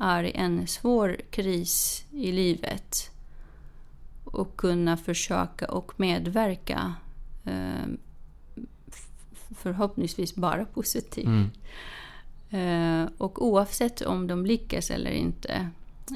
är 0.00 0.24
i 0.24 0.32
en 0.32 0.66
svår 0.66 1.20
kris 1.30 2.04
i 2.10 2.32
livet 2.32 3.10
och 4.24 4.56
kunna 4.56 4.96
försöka 4.96 5.70
och 5.70 6.00
medverka 6.00 6.94
eh, 7.44 7.86
förhoppningsvis 9.50 10.34
bara 10.34 10.64
positivt. 10.64 11.26
Mm. 11.26 11.50
Eh, 12.54 13.08
och 13.18 13.46
oavsett 13.46 14.00
om 14.02 14.26
de 14.26 14.46
lyckas 14.46 14.90
eller 14.90 15.10
inte, 15.10 15.68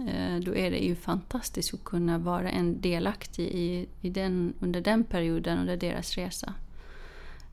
eh, 0.09 0.37
då 0.43 0.55
är 0.57 0.71
det 0.71 0.79
ju 0.79 0.95
fantastiskt 0.95 1.75
att 1.75 1.85
kunna 1.85 2.19
vara 2.19 2.51
en 2.51 2.81
delaktig 2.81 3.47
i, 3.47 3.87
i 4.01 4.11
den, 4.11 4.53
under 4.61 4.81
den 4.81 5.05
perioden, 5.05 5.59
under 5.59 5.77
deras 5.77 6.15
resa. 6.15 6.55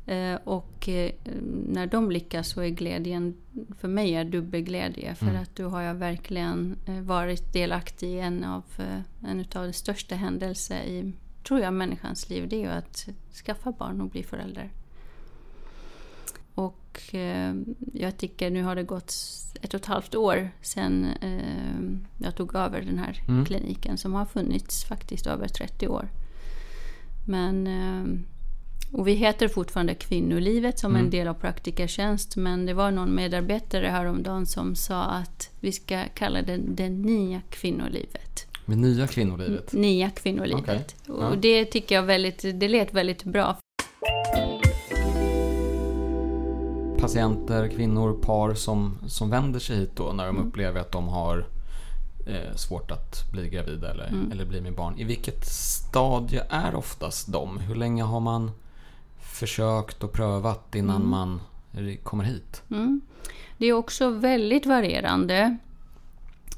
Eh, 0.06 0.36
och 0.44 0.90
när 1.68 1.88
de 1.88 2.12
lyckas 2.12 2.50
så 2.50 2.62
är 2.62 2.70
glädjen 2.70 3.36
för 3.80 3.88
mig 3.88 4.16
är 4.16 4.24
dubbelglädje. 4.26 5.16
För 5.16 5.26
Mm. 5.26 5.42
att 5.42 5.56
då 5.56 5.70
har 5.70 5.82
jag 5.82 5.96
verkligen 5.96 6.76
varit 7.04 7.54
delaktig 7.54 8.08
i 8.10 8.20
en 8.20 8.44
av, 8.44 8.64
en 9.28 9.40
av 9.40 9.66
de 9.66 9.74
största 9.74 10.16
händelser 10.16 10.84
i, 10.84 11.14
tror 11.48 11.60
jag, 11.60 11.74
människans 11.74 12.30
liv. 12.30 12.48
Det 12.50 12.56
är 12.56 12.60
ju 12.60 12.68
att 12.72 13.08
skaffa 13.46 13.72
barn 13.72 14.02
och 14.02 14.10
bli 14.10 14.24
förälder. 14.24 14.70
Och 16.56 17.16
eh, 17.16 17.54
jag 17.94 18.18
tycker 18.18 18.50
nu 18.50 18.64
har 18.64 18.76
det 18.76 18.84
gått 18.84 19.14
ett 19.62 19.74
och 19.74 19.80
ett 19.80 19.86
halvt 19.86 20.16
år 20.16 20.50
sedan 20.62 21.06
eh, 21.22 22.26
jag 22.26 22.36
tog 22.36 22.56
över 22.56 22.82
den 22.82 22.98
här 22.98 23.22
Mm. 23.28 23.46
kliniken 23.46 23.98
som 23.98 24.14
har 24.14 24.26
funnits 24.26 24.84
faktiskt 24.86 25.28
över 25.28 25.48
30 25.48 25.88
år. 25.88 26.10
Men, 27.28 27.68
eh, 27.68 28.20
och 28.92 29.08
vi 29.08 29.14
heter 29.14 29.48
fortfarande 29.48 29.96
Kvinnolivet 29.96 30.80
som 30.80 30.92
Mm. 30.92 31.06
en 31.06 31.10
del 31.12 31.28
av 31.28 31.34
praktikertjänst 31.34 32.36
men 32.36 32.66
det 32.66 32.74
var 32.74 32.92
någon 32.92 33.16
medarbetare 33.16 33.88
häromdagen 33.88 34.46
som 34.46 34.76
sa 34.76 35.04
att 35.04 35.50
vi 35.60 35.72
ska 35.72 36.04
kalla 36.14 36.42
det 36.42 36.58
det 36.58 36.90
nya 36.90 37.42
kvinnolivet. 37.50 38.48
Med 38.66 38.78
nya 38.78 39.08
kvinnolivet. 39.08 39.74
Nya 39.74 40.10
kvinnolivet. 40.10 40.62
Okej. 40.62 40.86
Ja. 41.08 41.14
Och 41.30 41.38
det 41.38 41.66
tycker 41.66 41.96
jag 41.96 42.04
väldigt, 42.04 42.42
det 42.60 42.68
lät 42.68 42.94
väldigt 42.94 43.24
bra. 43.24 43.58
Patienter, 47.06 47.68
kvinnor, 47.68 48.14
par 48.22 48.54
som, 48.54 48.98
som 49.08 49.30
vänder 49.30 49.60
sig 49.60 49.78
hit 49.78 49.92
då 49.96 50.04
när 50.14 50.26
de 50.26 50.36
Mm. 50.36 50.48
upplever 50.48 50.80
att 50.82 50.92
de 50.92 51.08
har 51.08 51.46
eh, 52.28 52.56
svårt 52.56 52.92
att 52.92 53.32
bli 53.32 53.50
gravida 53.50 53.92
eller, 53.92 54.08
Mm. 54.08 54.32
eller 54.32 54.46
bli 54.46 54.62
med 54.62 54.76
barn. 54.76 54.94
I 54.98 55.04
vilket 55.04 55.46
stadie 55.46 56.44
är 56.50 56.76
oftast 56.76 57.32
de? 57.32 57.58
Hur 57.60 57.76
länge 57.76 58.04
har 58.04 58.20
man 58.20 58.52
försökt 59.22 60.04
och 60.04 60.12
prövat 60.14 60.76
innan 60.76 60.96
Mm. 60.96 61.10
man 61.10 61.42
kommer 62.04 62.24
hit? 62.24 62.62
Mm. 62.72 63.02
Det 63.58 63.66
är 63.66 63.74
också 63.74 64.10
väldigt 64.10 64.66
varierande. 64.66 65.58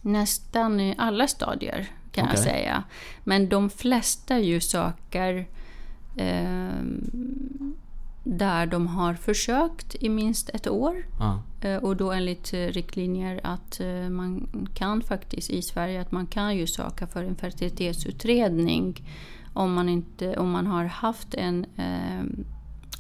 Nästan 0.01 0.79
i 0.79 0.95
alla 0.97 1.27
stadier 1.27 1.87
kan 2.11 2.25
jag 2.25 2.33
Okej. 2.33 2.43
säga. 2.43 2.83
Men 3.23 3.49
de 3.49 3.69
flesta 3.69 4.39
ju 4.39 4.59
söker 4.61 5.47
eh, 6.15 6.69
där 8.29 8.65
de 8.65 8.88
har 8.88 9.13
försökt 9.13 9.96
i 10.00 10.10
minst 10.10 10.50
ett 10.50 10.67
år. 10.67 11.05
Ja. 11.19 11.43
Eh, 11.62 11.75
Och 11.77 11.96
då 11.96 12.12
enligt 12.12 12.53
eh, 12.53 12.57
riktlinjer 12.60 13.39
att 13.43 13.79
eh, 13.79 14.10
man 14.10 14.48
kan 14.74 15.01
faktiskt 15.01 15.50
i 15.50 15.62
Sverige 15.62 16.01
att 16.01 16.12
man 16.12 16.27
kan 16.27 16.55
ju 16.57 16.67
söka 16.67 17.07
för 17.07 17.24
en 17.24 17.36
fertilitetsutredning 17.36 19.01
om 19.53 19.74
man, 19.74 19.89
inte, 19.89 20.38
om 20.38 20.51
man 20.51 20.67
har 20.67 20.86
haft 20.86 21.34
en 21.34 21.65
eh, 21.75 22.24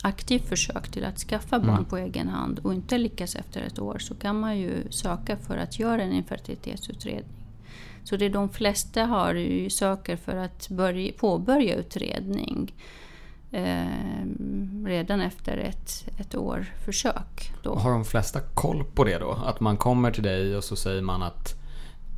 aktiv 0.03 0.39
försök 0.39 0.89
till 0.91 1.05
att 1.05 1.17
skaffa 1.19 1.59
barn 1.59 1.69
Mm. 1.69 1.85
på 1.85 1.97
egen 1.97 2.27
hand 2.27 2.59
och 2.59 2.73
inte 2.73 2.97
lyckas 2.97 3.35
efter 3.35 3.61
ett 3.61 3.79
år 3.79 3.97
så 3.99 4.15
kan 4.15 4.39
man 4.39 4.57
ju 4.59 4.73
söka 4.89 5.37
för 5.37 5.57
att 5.57 5.79
göra 5.79 6.01
en 6.01 6.13
infertilitetsutredning. 6.13 7.43
Så 8.03 8.17
det 8.17 8.29
de 8.29 8.49
flesta 8.49 9.05
har 9.05 9.69
söker 9.69 10.15
för 10.15 10.35
att 10.35 10.69
börja, 10.69 11.11
påbörja 11.17 11.75
utredning 11.75 12.73
eh, 13.51 13.85
redan 14.85 15.21
efter 15.21 15.57
ett, 15.57 16.05
ett 16.17 16.35
år 16.35 16.65
försök. 16.85 17.53
Då. 17.63 17.75
Har 17.75 17.91
de 17.91 18.05
flesta 18.05 18.39
koll 18.53 18.83
på 18.83 19.03
det 19.03 19.17
då? 19.17 19.31
Att 19.45 19.59
man 19.59 19.77
kommer 19.77 20.11
till 20.11 20.23
dig 20.23 20.55
och 20.57 20.63
så 20.63 20.75
säger 20.75 21.01
man 21.01 21.23
att 21.23 21.55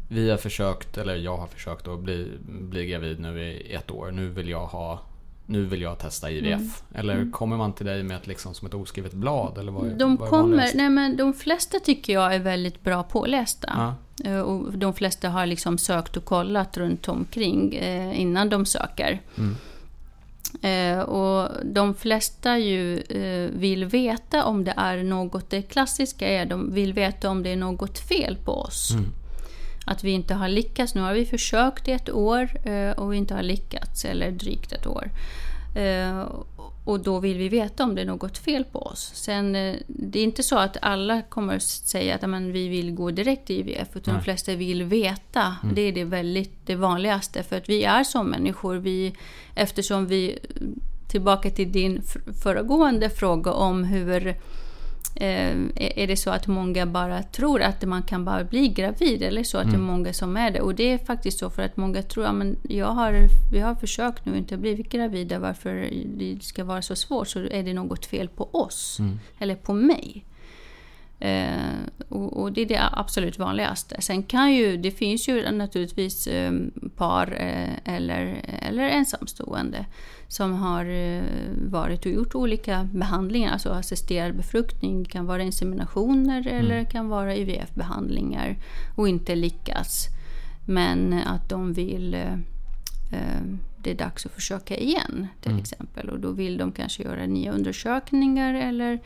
vi 0.09 0.29
har 0.29 0.37
försökt, 0.37 0.97
eller 0.97 1.15
jag 1.15 1.37
har 1.37 1.47
försökt 1.47 1.87
att 1.87 1.99
bli, 1.99 2.37
bli 2.47 2.85
gravid 2.85 3.19
nu 3.19 3.41
i 3.41 3.73
ett 3.73 3.91
år. 3.91 4.11
Nu 4.11 4.29
vill 4.29 4.49
jag 4.49 4.67
ha 4.67 4.99
nu 5.49 5.65
vill 5.65 5.81
jag 5.81 5.99
testa 5.99 6.31
IVF. 6.31 6.51
Mm. 6.51 6.71
Eller 6.93 7.31
kommer 7.31 7.57
man 7.57 7.73
till 7.73 7.85
dig 7.85 8.03
med 8.03 8.17
ett, 8.17 8.27
liksom, 8.27 8.53
som 8.53 8.67
ett 8.67 8.73
oskrivet 8.73 9.13
blad? 9.13 9.57
Eller 9.57 9.71
vad, 9.71 9.97
De, 9.97 10.15
vad 10.15 10.29
kommer, 10.29 10.69
nej 10.75 10.89
men 10.89 11.17
de 11.17 11.33
flesta 11.33 11.79
tycker 11.79 12.13
jag 12.13 12.35
är 12.35 12.39
väldigt 12.39 12.83
bra 12.83 13.03
pålästa. 13.03 13.95
Ja. 14.23 14.29
Eh, 14.29 14.39
Och 14.39 14.77
de 14.77 14.93
flesta 14.93 15.29
har 15.29 15.45
liksom 15.45 15.77
sökt 15.77 16.17
och 16.17 16.25
kollat 16.25 16.77
runt 16.77 17.07
omkring 17.07 17.75
eh, 17.75 18.21
innan 18.21 18.49
de 18.49 18.65
söker. 18.65 19.21
Mm. 19.37 19.55
Eh, 20.61 20.99
och 20.99 21.65
de 21.65 21.95
flesta 21.95 22.57
ju 22.57 22.97
eh, 22.97 23.49
vill 23.59 23.85
veta 23.85 24.45
om 24.45 24.63
det 24.63 24.73
är 24.77 25.03
något, 25.03 25.49
det 25.49 25.61
klassiska 25.61 26.27
är 26.27 26.45
de 26.45 26.73
vill 26.73 26.93
veta 26.93 27.29
om 27.29 27.43
det 27.43 27.49
är 27.49 27.55
något 27.55 27.99
fel 27.99 28.37
på 28.45 28.51
oss. 28.51 28.91
Mm. 28.91 29.05
Att 29.85 30.03
vi 30.03 30.11
inte 30.11 30.33
har 30.33 30.47
lyckats. 30.47 30.95
Nu 30.95 31.01
har 31.01 31.13
vi 31.13 31.25
försökt 31.25 31.87
i 31.87 31.91
ett 31.91 32.09
år 32.09 32.67
eh, 32.67 32.91
och 32.91 33.13
vi 33.13 33.17
inte 33.17 33.33
har 33.33 33.43
lyckats, 33.43 34.05
eller 34.05 34.31
drygt 34.31 34.71
ett 34.71 34.87
år. 34.87 35.11
Eh, 35.75 36.27
och 36.85 36.99
då 36.99 37.19
vill 37.19 37.37
vi 37.37 37.49
veta 37.49 37.83
om 37.83 37.95
det 37.95 38.01
är 38.01 38.05
något 38.05 38.37
fel 38.37 38.63
på 38.63 38.79
oss. 38.79 39.11
Sen, 39.15 39.55
eh, 39.55 39.75
det 39.87 40.19
är 40.19 40.23
inte 40.23 40.43
så 40.43 40.57
att 40.57 40.77
alla 40.81 41.21
kommer 41.21 41.55
att 41.55 41.63
säga 41.63 42.15
att 42.15 42.29
"Men 42.29 42.51
vi 42.51 42.67
vill 42.67 42.91
gå 42.91 43.11
direkt 43.11 43.49
i 43.49 43.59
IVF, 43.59 43.87
utan 43.95 44.13
Nej. 44.13 44.21
de 44.21 44.23
flesta 44.23 44.55
vill 44.55 44.83
veta. 44.83 45.55
Det 45.75 45.81
är 45.81 45.91
det, 45.91 46.03
väldigt, 46.03 46.65
det 46.65 46.75
vanligaste, 46.75 47.43
för 47.43 47.57
att 47.57 47.69
vi 47.69 47.83
är 47.83 48.03
som 48.03 48.27
människor. 48.27 48.75
Vi, 48.75 49.13
eftersom 49.55 50.07
vi, 50.07 50.39
tillbaka 51.07 51.49
till 51.49 51.71
din 51.71 52.01
föregående 52.43 53.09
fråga 53.09 53.51
om 53.51 53.83
hur 53.83 54.27
Eh, 54.27 54.35
är 55.15 56.07
det 56.07 56.17
så 56.17 56.29
att 56.29 56.47
många 56.47 56.85
bara 56.85 57.23
tror 57.23 57.61
att 57.61 57.83
man 57.83 58.03
kan 58.03 58.25
bara 58.25 58.43
bli 58.43 58.67
gravid 58.67 59.23
eller 59.23 59.43
så 59.43 59.57
att 59.57 59.69
det 59.69 59.75
är 59.75 59.79
många 59.79 60.13
som 60.13 60.37
är 60.37 60.51
det? 60.51 60.61
Och 60.61 60.75
det 60.75 60.91
är 60.93 60.97
faktiskt 60.97 61.39
så 61.39 61.49
för 61.49 61.61
att 61.61 61.77
många 61.77 62.01
tror 62.01 62.25
att 62.25 62.35
men 62.35 62.55
jag 62.69 62.87
har, 62.87 63.27
vi 63.51 63.59
har 63.59 63.75
försökt 63.75 64.25
nu 64.25 64.37
inte 64.37 64.57
blivit 64.57 64.89
gravida, 64.89 65.39
varför 65.39 65.89
det 66.17 66.43
ska 66.43 66.63
vara 66.63 66.81
så 66.81 66.95
svårt? 66.95 67.27
Så 67.27 67.39
är 67.39 67.63
det 67.63 67.73
något 67.73 68.05
fel 68.05 68.27
på 68.27 68.49
oss 68.51 68.97
Mm. 68.99 69.19
eller 69.39 69.55
på 69.55 69.73
mig. 69.73 70.25
Eh, 71.19 71.79
och, 72.09 72.41
och 72.41 72.51
det 72.51 72.61
är 72.61 72.65
det 72.65 72.89
absolut 72.91 73.39
vanligaste. 73.39 73.95
Sen 74.01 74.23
kan 74.23 74.53
ju, 74.53 74.77
det 74.77 74.91
finns 74.91 75.27
ju 75.29 75.51
naturligtvis 75.51 76.27
eh, 76.27 76.51
par 76.95 77.27
eh, 77.39 77.95
eller, 77.95 78.41
eller 78.61 78.83
ensamstående 78.89 79.85
som 80.27 80.53
har 80.53 80.85
eh, 80.85 81.23
varit 81.67 82.05
och 82.05 82.11
gjort 82.11 82.35
olika 82.35 82.89
behandlingar, 82.93 83.51
alltså 83.53 83.69
assisterad 83.69 84.35
befruktning, 84.35 85.05
kan 85.05 85.25
vara 85.25 85.41
inseminationer 85.43 86.47
eller 86.47 86.83
kan 86.83 87.09
vara 87.09 87.35
IVF-behandlingar 87.35 88.57
och 88.95 89.09
inte 89.09 89.35
lyckas. 89.35 90.07
Men 90.65 91.13
att 91.13 91.49
de 91.49 91.73
vill 91.73 92.13
eh, 92.13 92.33
eh, 93.11 93.41
det 93.83 93.91
är 93.91 93.95
dags 93.95 94.25
att 94.25 94.31
försöka 94.31 94.77
igen 94.77 95.27
till 95.41 95.51
Mm. 95.51 95.61
exempel. 95.61 96.09
Och 96.09 96.19
då 96.19 96.31
vill 96.31 96.57
de 96.57 96.71
kanske 96.71 97.03
göra 97.03 97.25
nya 97.25 97.51
undersökningar 97.51 98.53
eller 98.53 98.99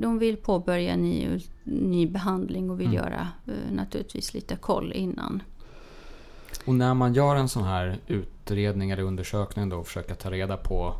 de 0.00 0.18
vill 0.18 0.36
påbörja 0.36 0.96
ny, 0.96 1.40
ny 1.64 2.06
behandling 2.06 2.70
och 2.70 2.80
vill 2.80 2.86
Mm. 2.86 2.96
göra 2.96 3.28
eh, 3.46 3.72
naturligtvis 3.72 4.34
lite 4.34 4.56
koll 4.56 4.92
innan. 4.92 5.42
Och 6.64 6.74
när 6.74 6.94
man 6.94 7.14
gör 7.14 7.36
en 7.36 7.48
sån 7.48 7.64
här 7.64 7.98
utredning 8.06 8.90
eller 8.90 9.02
undersökning 9.02 9.68
då 9.68 9.76
och 9.76 9.86
försöka 9.86 10.14
ta 10.14 10.30
reda 10.30 10.56
på 10.56 10.94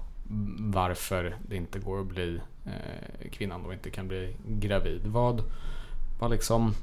varför 0.58 1.36
det 1.48 1.56
inte 1.56 1.78
går 1.78 2.00
att 2.00 2.06
bli 2.06 2.40
eh, 2.66 3.30
kvinnan 3.30 3.62
då 3.62 3.72
inte 3.72 3.90
kan 3.90 4.08
bli 4.08 4.36
gravid. 4.48 5.00
Vad, 5.06 5.42
vad 6.20 6.30
liksom 6.30 6.74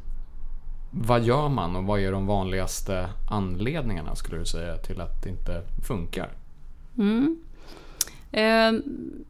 vad 0.92 1.24
gör 1.24 1.50
man 1.50 1.76
och 1.76 1.84
vad 1.84 2.00
är 2.00 2.12
de 2.12 2.26
vanligaste 2.28 3.10
anledningarna 3.30 4.16
skulle 4.16 4.38
du 4.38 4.46
säga 4.46 4.78
till 4.78 5.02
att 5.02 5.24
det 5.24 5.30
inte 5.30 5.64
funkar? 5.88 6.30
Mm. 6.98 7.38
Eh, 8.32 8.72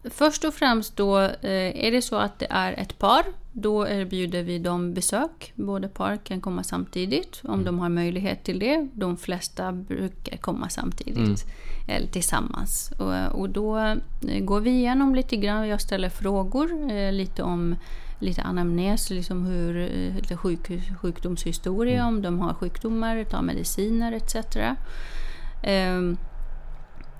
först 0.03 0.43
och 0.43 0.53
främst 0.53 0.97
då 0.97 1.19
eh, 1.19 1.85
är 1.85 1.91
det 1.91 2.01
så 2.01 2.15
att 2.15 2.39
det 2.39 2.47
är 2.49 2.73
ett 2.73 2.99
par, 2.99 3.23
då 3.51 3.87
erbjuder 3.87 4.43
vi 4.43 4.59
dem 4.59 4.93
besök. 4.93 5.53
Båda 5.55 5.87
par 5.87 6.17
kan 6.17 6.41
komma 6.41 6.63
samtidigt 6.63 7.41
om 7.43 7.63
de 7.63 7.79
har 7.79 7.89
möjlighet 7.89 8.43
till 8.43 8.59
det. 8.59 8.87
De 8.93 9.17
flesta 9.17 9.71
brukar 9.71 10.37
komma 10.37 10.69
samtidigt 10.69 11.17
Mm. 11.17 11.35
eller 11.87 12.07
tillsammans. 12.07 12.91
Och, 12.99 13.39
och 13.39 13.49
då 13.49 13.77
eh, 13.77 14.39
går 14.39 14.61
vi 14.61 14.69
igenom 14.69 15.15
lite 15.15 15.35
grann, 15.35 15.67
jag 15.67 15.81
ställer 15.81 16.09
frågor 16.09 16.91
eh, 16.91 17.11
lite 17.11 17.43
om 17.43 17.75
lite 18.19 18.41
anamnes, 18.41 19.09
liksom 19.09 19.45
hur, 19.45 19.77
eh, 19.77 20.15
lite 20.15 20.37
sjuk, 20.37 20.59
sjukdomshistoria, 21.01 22.07
om 22.07 22.21
de 22.21 22.39
har 22.39 22.53
sjukdomar, 22.53 23.23
tar 23.23 23.41
mediciner 23.41 24.11
etc. 24.11 24.35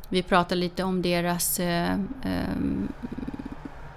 Vi 0.10 0.24
pratar 0.24 0.56
lite 0.56 0.84
om 0.84 1.02
deras... 1.02 1.60
Eh, 1.60 1.94
eh, 2.24 2.58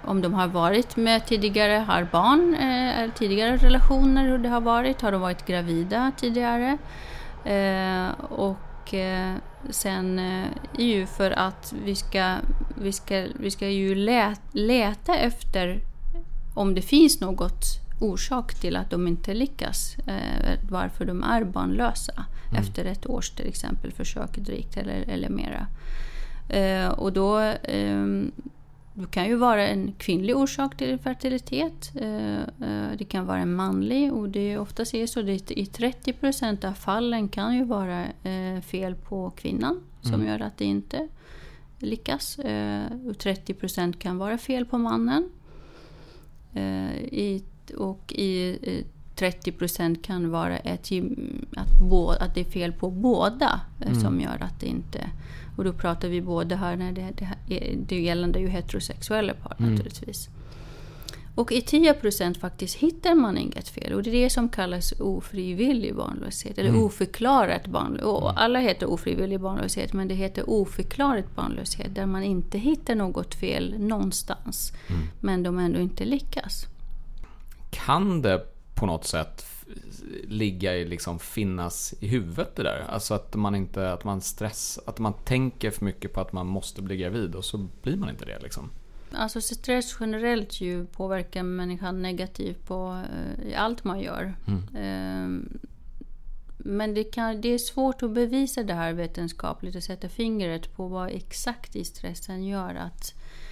om 0.05 0.21
de 0.21 0.33
har 0.33 0.47
varit 0.47 0.95
med 0.95 1.25
tidigare, 1.25 1.73
har 1.73 2.07
barn, 2.11 2.55
eh, 2.55 3.11
tidigare 3.15 3.57
relationer, 3.57 4.27
hur 4.27 4.37
det 4.37 4.49
har 4.49 4.61
varit. 4.61 5.01
Har 5.01 5.11
de 5.11 5.21
varit 5.21 5.45
gravida 5.45 6.11
tidigare? 6.17 6.77
Eh, 7.45 8.09
och 8.29 8.93
eh, 8.93 9.35
sen 9.69 10.19
eh, 10.19 10.47
är 10.77 10.85
ju 10.85 11.05
för 11.05 11.31
att 11.31 11.73
vi 11.85 11.95
ska, 11.95 12.35
vi 12.75 12.91
ska, 12.91 13.27
vi 13.35 13.51
ska 13.51 13.67
ju 13.67 13.95
leta, 13.95 14.41
leta 14.51 15.15
efter 15.15 15.81
om 16.55 16.75
det 16.75 16.81
finns 16.81 17.21
något 17.21 17.80
orsak 18.01 18.53
till 18.53 18.75
att 18.75 18.89
de 18.89 19.07
inte 19.07 19.33
lyckas. 19.33 19.97
Eh, 20.07 20.59
varför 20.69 21.05
de 21.05 21.23
är 21.23 21.43
barnlösa 21.43 22.25
efter 22.57 22.85
ett 22.85 23.09
års 23.09 23.29
till 23.29 23.47
exempel 23.47 23.91
försök 23.91 24.37
drygt 24.37 24.77
eller, 24.77 25.03
eller 25.07 25.29
mera. 25.29 25.67
Eh, 26.49 26.89
och 26.89 27.13
då 27.13 27.39
eh, 27.39 28.05
det 28.93 29.11
kan 29.11 29.27
ju 29.27 29.35
vara 29.35 29.67
en 29.67 29.93
kvinnlig 29.97 30.37
orsak 30.37 30.77
till 30.77 30.97
fertilitet. 30.97 31.91
Eh, 31.95 32.39
eh, 32.39 32.91
det 32.97 33.05
kan 33.05 33.25
vara 33.25 33.39
en 33.39 33.53
manlig 33.53 34.13
och 34.13 34.29
det 34.29 34.57
oftast 34.57 34.93
är 34.93 35.07
så 35.07 35.21
det 35.21 35.51
i 35.51 35.65
30 35.65 36.13
procent 36.13 36.63
av 36.63 36.73
fallen 36.73 37.27
kan 37.27 37.55
ju 37.55 37.63
vara 37.63 38.05
eh, 38.23 38.61
fel 38.61 38.95
på 38.95 39.29
kvinnan 39.29 39.83
som 40.01 40.13
mm. 40.13 40.27
gör 40.27 40.39
att 40.39 40.57
det 40.57 40.65
inte 40.65 41.07
lyckas. 41.79 42.39
Och 43.09 43.17
30 43.17 43.53
procent 43.53 43.99
kan 43.99 44.17
vara 44.17 44.37
fel 44.37 44.65
på 44.65 44.77
mannen. 44.77 45.29
Och 47.77 48.13
i 48.13 48.57
30 49.15 49.51
procent 49.51 50.03
kan 50.03 50.29
vara 50.29 50.57
ett, 50.57 50.89
att, 51.55 52.21
att 52.21 52.35
det 52.35 52.41
är 52.41 52.51
fel 52.51 52.73
på 52.73 52.91
båda 52.91 53.61
mm. 53.81 54.01
som 54.01 54.21
gör 54.21 54.37
att 54.43 54.59
det 54.59 54.65
inte 54.65 55.09
och 55.55 55.63
då 55.63 55.73
pratar 55.73 56.09
vi 56.09 56.21
både 56.21 56.55
här, 56.55 56.75
när 56.75 56.91
det, 56.91 57.13
det, 57.47 57.75
det 57.87 58.01
gällande 58.01 58.39
ju 58.39 58.47
heterosexuella 58.47 59.33
par 59.33 59.55
mm. 59.59 59.71
naturligtvis. 59.71 60.29
Och 61.35 61.51
i 61.51 61.61
10 61.61 61.93
procent 61.93 62.37
faktiskt 62.37 62.75
hittar 62.75 63.15
man 63.15 63.37
inget 63.37 63.67
fel. 63.67 63.93
Och 63.93 64.03
det 64.03 64.09
är 64.09 64.23
det 64.23 64.29
som 64.29 64.49
kallas 64.49 64.93
ofrivillig 64.99 65.95
barnlöshet. 65.95 66.57
Eller 66.57 66.69
mm. 66.69 66.83
oförklarat 66.83 67.67
barnlöshet. 67.67 68.21
Mm. 68.21 68.33
Alla 68.35 68.59
heter 68.59 68.89
ofrivillig 68.89 69.39
barnlöshet, 69.39 69.93
men 69.93 70.07
det 70.07 70.13
heter 70.13 70.49
oförklarat 70.49 71.35
barnlöshet. 71.35 71.95
Där 71.95 72.05
man 72.05 72.23
inte 72.23 72.57
hittar 72.57 72.95
något 72.95 73.35
fel 73.35 73.75
någonstans. 73.79 74.73
Mm. 74.87 75.01
Men 75.19 75.43
de 75.43 75.59
ändå 75.59 75.79
inte 75.79 76.05
lyckas. 76.05 76.65
Kan 77.71 78.21
det 78.21 78.45
på 78.75 78.85
något 78.85 79.05
sätt 79.05 79.45
ligga 80.23 80.75
i 80.75 80.85
liksom 80.85 81.19
finnas 81.19 81.93
i 81.99 82.07
huvudet 82.07 82.55
det 82.55 82.63
där. 82.63 82.85
Alltså 82.89 83.13
att 83.13 83.35
man 83.35 83.55
inte, 83.55 83.93
att 83.93 84.03
man 84.03 84.21
stress, 84.21 84.79
att 84.85 84.99
man 84.99 85.13
tänker 85.13 85.71
för 85.71 85.85
mycket 85.85 86.13
på 86.13 86.21
att 86.21 86.33
man 86.33 86.47
måste 86.47 86.81
bli 86.81 86.97
gravid 86.97 87.35
och 87.35 87.45
så 87.45 87.67
blir 87.81 87.97
man 87.97 88.09
inte 88.09 88.25
det 88.25 88.39
liksom. 88.39 88.69
Alltså 89.13 89.41
stress 89.41 89.97
generellt 89.99 90.61
ju 90.61 90.85
påverkar 90.85 91.43
människan 91.43 92.01
negativt 92.01 92.67
på 92.67 93.03
uh, 93.45 93.61
allt 93.61 93.83
man 93.83 93.99
gör. 93.99 94.33
Mm. 94.47 94.61
Uh, 94.75 95.43
men 96.57 96.93
det, 96.93 97.03
kan, 97.03 97.41
det 97.41 97.49
är 97.49 97.57
svårt 97.57 98.03
att 98.03 98.11
bevisa 98.11 98.63
det 98.63 98.73
här 98.73 98.93
vetenskapligt 98.93 99.75
och 99.75 99.83
sätta 99.83 100.09
fingret 100.09 100.75
på 100.75 100.87
vad 100.87 101.09
exakt 101.09 101.75
i 101.75 101.85
stressen 101.85 102.43
gör 102.43 102.75
att 102.75 103.13
Eh, 103.13 103.50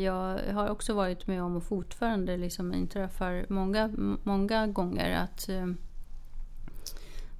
jag 0.00 0.52
har 0.52 0.68
också 0.68 0.94
varit 0.94 1.26
med 1.26 1.42
om 1.42 1.56
och 1.56 1.64
fortfarande 1.64 2.36
liksom 2.36 2.74
inträffar 2.74 3.46
många, 3.48 3.90
många 4.22 4.66
gånger 4.66 5.10
att 5.10 5.48
eh, 5.48 5.66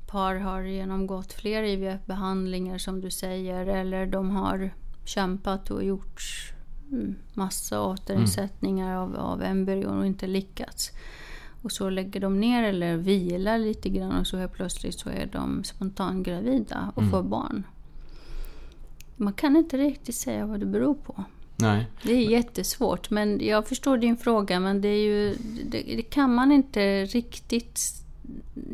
par 0.06 0.34
har 0.34 0.62
genomgått 0.62 1.32
flera 1.32 1.66
IVF-behandlingar 1.66 2.78
som 2.78 3.00
du 3.00 3.10
säger 3.10 3.66
eller 3.66 4.06
de 4.06 4.30
har 4.30 4.70
kämpat 5.04 5.70
och 5.70 5.84
gjort 5.84 6.22
mm, 6.92 7.14
massa 7.34 7.82
återinsättningar 7.82 8.90
mm. 8.90 8.98
av, 8.98 9.16
av 9.16 9.42
embryon 9.42 9.98
och 9.98 10.06
inte 10.06 10.26
lyckats. 10.26 10.92
Och 11.62 11.72
så 11.72 11.90
lägger 11.90 12.20
de 12.20 12.40
ner 12.40 12.62
eller 12.62 12.96
vilar 12.96 13.58
lite 13.58 13.88
grann 13.88 14.20
och 14.20 14.26
så 14.26 14.36
helt 14.36 14.52
plötsligt 14.52 14.98
så 14.98 15.08
är 15.10 15.26
de 15.32 15.64
spontangravida 15.64 16.92
och 16.94 17.02
mm. 17.02 17.10
får 17.10 17.22
barn. 17.22 17.66
Man 19.16 19.32
kan 19.32 19.56
inte 19.56 19.78
riktigt 19.78 20.14
säga 20.14 20.46
vad 20.46 20.60
det 20.60 20.66
beror 20.66 20.94
på. 20.94 21.24
Nej. 21.56 21.86
Det 22.02 22.12
är 22.12 22.30
jättesvårt. 22.30 23.10
Men 23.10 23.46
jag 23.46 23.68
förstår 23.68 23.98
din 23.98 24.16
fråga, 24.16 24.60
men 24.60 24.80
det, 24.80 24.88
är 24.88 25.04
ju, 25.04 25.34
det, 25.64 25.82
det, 25.82 26.02
kan 26.02 26.34
man 26.34 26.52
inte 26.52 27.04
riktigt... 27.04 27.80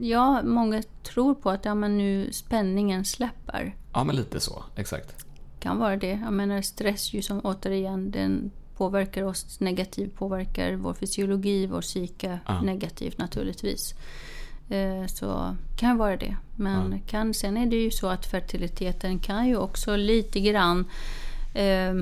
Ja, 0.01 0.43
många 0.43 0.83
tror 1.03 1.35
på 1.35 1.51
att 1.51 1.65
ja, 1.65 1.75
men 1.75 1.99
nu 1.99 2.33
spänningen 2.33 3.05
släpper. 3.05 3.77
Ja, 3.93 4.05
men 4.05 4.17
lite 4.17 4.41
så. 4.41 4.65
Exakt. 4.77 5.25
kan 5.61 5.79
vara 5.79 5.97
det. 5.97 6.21
Jag 6.25 6.33
menar 6.33 6.63
stress 6.63 7.13
ju 7.13 7.23
som 7.23 7.41
återigen, 7.41 8.11
den 8.11 8.51
påverkar 8.77 9.23
oss 9.23 9.61
negativt, 9.61 10.15
påverkar 10.15 10.73
vår 10.75 10.95
fysiologi, 10.95 11.67
vår 11.67 11.81
psyke 11.81 12.39
ja. 12.47 12.61
negativt 12.61 13.19
naturligtvis. 13.19 13.95
Eh, 14.69 15.07
så 15.07 15.57
kan 15.77 15.99
vara 15.99 16.17
det. 16.17 16.37
Men 16.57 16.93
ja. 16.93 16.99
kan, 17.07 17.35
sen 17.35 17.57
är 17.57 17.67
det 17.67 17.77
ju 17.77 17.91
så 17.91 18.09
att 18.09 18.27
fertiliteten 18.27 19.19
kan 19.19 19.49
ju 19.49 19.57
också 19.57 19.97
lite 19.97 20.41
grann 20.41 20.85
eh, 21.55 21.95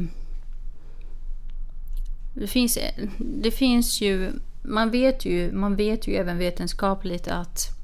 det 2.35 2.47
finns, 2.47 2.79
det 3.19 3.51
finns 3.51 4.01
ju, 4.01 4.33
man 4.63 4.91
vet 4.91 5.25
ju, 5.25 5.53
man 5.53 5.77
vet 5.77 6.09
ju 6.09 6.15
även 6.15 6.39
vetenskapligt 6.39 7.29
att 7.29 7.81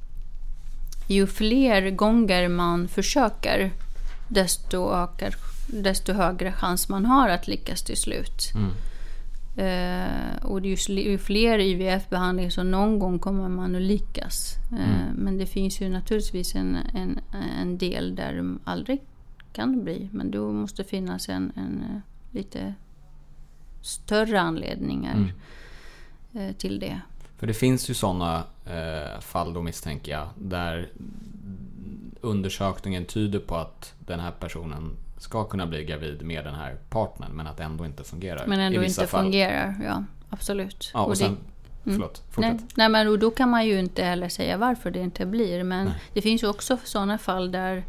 ju 1.07 1.27
fler 1.27 1.89
gånger 1.89 2.47
man 2.47 2.87
försöker 2.87 3.71
desto, 4.27 4.93
ökar, 4.93 5.35
desto 5.67 6.13
högre 6.13 6.51
chans 6.51 6.89
man 6.89 7.05
har 7.05 7.29
att 7.29 7.47
lyckas 7.47 7.83
till 7.83 7.97
slut. 7.97 8.51
Mm. 8.55 8.71
Uh, 9.59 10.45
och 10.45 10.61
ju 10.61 11.17
fler 11.17 11.59
IVF-behandlingar 11.59 12.49
så 12.49 12.63
någon 12.63 12.99
gång 12.99 13.19
kommer 13.19 13.49
man 13.49 13.75
att 13.75 13.81
lyckas. 13.81 14.55
Uh, 14.73 14.79
mm. 14.79 15.15
Men 15.15 15.37
det 15.37 15.45
finns 15.45 15.81
ju 15.81 15.89
naturligtvis 15.89 16.55
en, 16.55 16.77
en, 16.93 17.19
en 17.61 17.77
del 17.77 18.15
där 18.15 18.33
de 18.37 18.59
aldrig 18.63 19.01
kan 19.53 19.83
bli. 19.83 20.09
Men 20.11 20.31
då 20.31 20.51
måste 20.51 20.83
finnas 20.83 21.29
en, 21.29 21.51
en 21.55 21.83
uh, 21.91 21.99
lite 22.31 22.73
större 23.81 24.41
anledningar 24.41 25.15
mm. 25.15 25.31
Eh, 26.33 26.55
till 26.55 26.79
det. 26.79 27.01
För 27.37 27.47
det 27.47 27.53
finns 27.53 27.89
ju 27.89 27.93
sådana 27.93 28.43
eh, 28.65 29.19
fall 29.19 29.53
då 29.53 29.61
misstänker 29.61 30.11
jag 30.11 30.27
där 30.35 30.89
undersökningen 32.21 33.05
tyder 33.05 33.39
på 33.39 33.55
att 33.55 33.93
den 33.99 34.19
här 34.19 34.31
personen 34.31 34.91
ska 35.17 35.43
kunna 35.43 35.67
bli 35.67 35.85
gravid 35.85 36.21
med 36.21 36.45
den 36.45 36.55
här 36.55 36.77
partnern 36.89 37.31
men 37.31 37.47
att 37.47 37.57
det 37.57 37.63
ändå 37.63 37.85
inte 37.85 38.03
fungerar. 38.03 38.47
Men 38.47 38.59
ändå 38.59 38.83
inte 38.83 39.07
fall. 39.07 39.23
fungerar, 39.23 39.75
ja 39.83 40.03
absolut. 40.29 40.91
Ja, 40.93 41.01
och, 41.01 41.09
och 41.09 41.17
sen, 41.17 41.31
det, 41.31 41.37
Mm. 41.87 41.99
Förlåt, 41.99 42.23
fortsätt. 42.29 42.53
Nej, 42.53 42.67
nej, 42.75 42.89
men 42.89 43.19
då 43.19 43.31
kan 43.31 43.49
man 43.49 43.65
ju 43.65 43.79
inte 43.79 44.03
heller 44.03 44.29
säga 44.29 44.57
varför 44.57 44.91
det 44.91 44.99
inte 44.99 45.25
blir. 45.25 45.63
Men 45.63 45.85
nej. 45.85 45.95
det 46.13 46.21
finns 46.21 46.43
ju 46.43 46.47
också 46.47 46.77
sådana 46.83 47.17
fall 47.17 47.51
där 47.51 47.83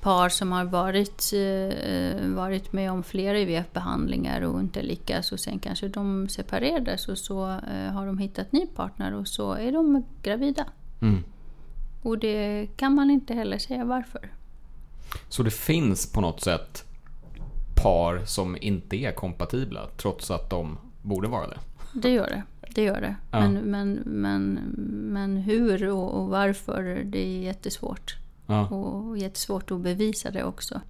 par 0.00 0.28
som 0.28 0.52
har 0.52 0.64
varit, 0.64 1.32
eh, 1.32 2.28
varit 2.28 2.72
med 2.72 2.92
om 2.92 3.02
flera 3.02 3.38
IVF-behandlingar 3.38 4.40
och 4.40 4.60
inte 4.60 4.82
lyckas 4.82 5.32
och 5.32 5.40
sen 5.40 5.58
kanske 5.58 5.88
de 5.88 6.28
separerades 6.28 7.08
och 7.08 7.18
så 7.18 7.48
eh, 7.48 7.92
har 7.92 8.06
de 8.06 8.18
hittat 8.18 8.52
ny 8.52 8.66
partner 8.66 9.14
och 9.14 9.28
så 9.28 9.52
är 9.52 9.72
de 9.72 10.04
gravida. 10.22 10.66
Mm. 11.00 11.24
Och 12.02 12.18
det 12.18 12.68
kan 12.76 12.94
man 12.94 13.10
inte 13.10 13.34
heller 13.34 13.58
säga 13.58 13.84
varför. 13.84 14.32
Så 15.28 15.42
det 15.42 15.50
finns 15.50 16.12
på 16.12 16.20
något 16.20 16.40
sätt 16.40 16.84
par 17.82 18.24
som 18.24 18.56
inte 18.60 18.96
är 18.96 19.12
kompatibla 19.12 19.88
trots 19.96 20.30
att 20.30 20.50
de 20.50 20.78
borde 21.02 21.28
vara 21.28 21.46
det? 21.46 21.58
Det 21.92 22.10
gör 22.10 22.26
det. 22.26 22.42
Det 22.74 22.82
gör 22.82 23.00
det. 23.00 23.16
Ja. 23.30 23.40
Men, 23.40 23.54
men, 23.54 24.02
men, 24.04 24.54
men 25.12 25.36
hur 25.36 25.88
och, 25.88 26.20
och 26.20 26.28
varför, 26.28 27.02
det 27.04 27.18
är 27.18 27.42
jättesvårt. 27.42 28.16
Ja. 28.48 28.68
Och 28.68 29.18
jättesvårt 29.18 29.70
att 29.70 29.80
bevisa 29.80 30.30
det 30.30 30.44
också. 30.44 30.80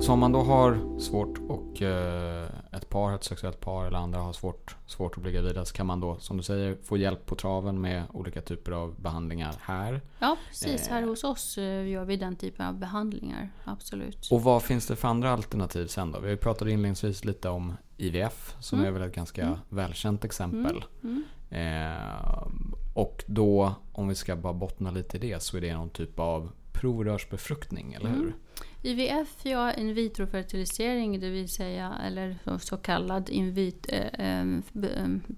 Så 0.00 0.12
om 0.12 0.18
man 0.18 0.32
då 0.32 0.42
har 0.42 0.98
svårt 1.00 1.38
och 1.48 1.82
eh, 1.82 2.48
ett 2.72 2.88
par, 2.88 3.14
ett 3.14 3.24
sexuellt 3.24 3.60
par 3.60 3.86
eller 3.86 3.98
andra 3.98 4.20
har 4.20 4.32
svårt, 4.32 4.76
svårt 4.86 5.16
att 5.16 5.22
bli 5.22 5.32
gravida 5.32 5.64
så 5.64 5.74
kan 5.74 5.86
man 5.86 6.00
då 6.00 6.18
som 6.18 6.36
du 6.36 6.42
säger 6.42 6.76
få 6.82 6.96
hjälp 6.96 7.26
på 7.26 7.34
traven 7.34 7.80
med 7.80 8.04
olika 8.12 8.40
typer 8.40 8.72
av 8.72 8.94
behandlingar 9.00 9.54
här. 9.60 10.00
Ja 10.18 10.36
precis, 10.48 10.88
här 10.88 11.02
eh. 11.02 11.08
hos 11.08 11.24
oss 11.24 11.58
eh, 11.58 11.88
gör 11.88 12.04
vi 12.04 12.16
den 12.16 12.36
typen 12.36 12.66
av 12.66 12.78
behandlingar. 12.78 13.50
Absolut. 13.64 14.28
Och 14.30 14.42
vad 14.42 14.62
finns 14.62 14.86
det 14.86 14.96
för 14.96 15.08
andra 15.08 15.30
alternativ 15.30 15.86
sen 15.86 16.12
då? 16.12 16.20
Vi 16.20 16.36
pratade 16.36 16.70
inledningsvis 16.70 17.24
lite 17.24 17.48
om 17.48 17.72
IVF 17.96 18.56
som 18.60 18.78
mm. 18.78 18.88
är 18.88 18.98
väl 18.98 19.08
ett 19.08 19.14
ganska 19.14 19.42
mm. 19.42 19.58
välkänt 19.68 20.24
exempel. 20.24 20.84
Mm. 21.02 21.24
mm. 21.50 21.92
Eh, 21.92 22.46
och 22.94 23.24
då, 23.26 23.74
om 23.92 24.08
vi 24.08 24.14
ska 24.14 24.36
bara 24.36 24.52
bottna 24.52 24.90
lite 24.90 25.16
i 25.16 25.20
det, 25.20 25.42
så 25.42 25.56
är 25.56 25.60
det 25.60 25.74
någon 25.74 25.90
typ 25.90 26.18
av 26.18 26.52
provrörsbefruktning, 26.72 27.92
eller 27.92 28.10
hur? 28.10 28.20
Mm. 28.20 28.34
IVF, 28.82 29.36
ja, 29.42 29.72
in 29.72 29.94
vitro-fertilisering, 29.94 31.20
det 31.20 31.30
vill 31.30 31.48
säga, 31.48 31.94
eller 32.06 32.38
så 32.58 32.76
kallad 32.76 33.28
in 33.28 33.54
vit, 33.54 33.86
eh, 33.88 34.30
eh, 34.30 34.60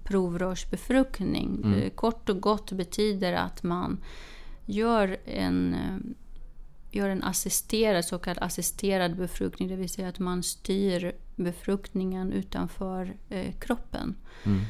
provrörsbefruktning. 0.03 1.61
Mm. 1.63 1.89
Kort 1.89 2.29
och 2.29 2.41
gott 2.41 2.71
betyder 2.71 3.33
att 3.33 3.63
man 3.63 4.03
gör 4.65 5.17
en, 5.25 5.75
gör 6.91 7.09
en 7.09 7.23
assisterad, 7.23 8.05
så 8.05 8.19
kallad 8.19 8.43
assisterad 8.43 9.17
befruktning, 9.17 9.69
det 9.69 9.75
vill 9.75 9.89
säga 9.89 10.07
att 10.07 10.19
man 10.19 10.43
styr 10.43 11.15
befruktningen 11.35 12.33
utanför 12.33 13.17
eh, 13.29 13.53
kroppen. 13.59 14.15
Mm. 14.43 14.61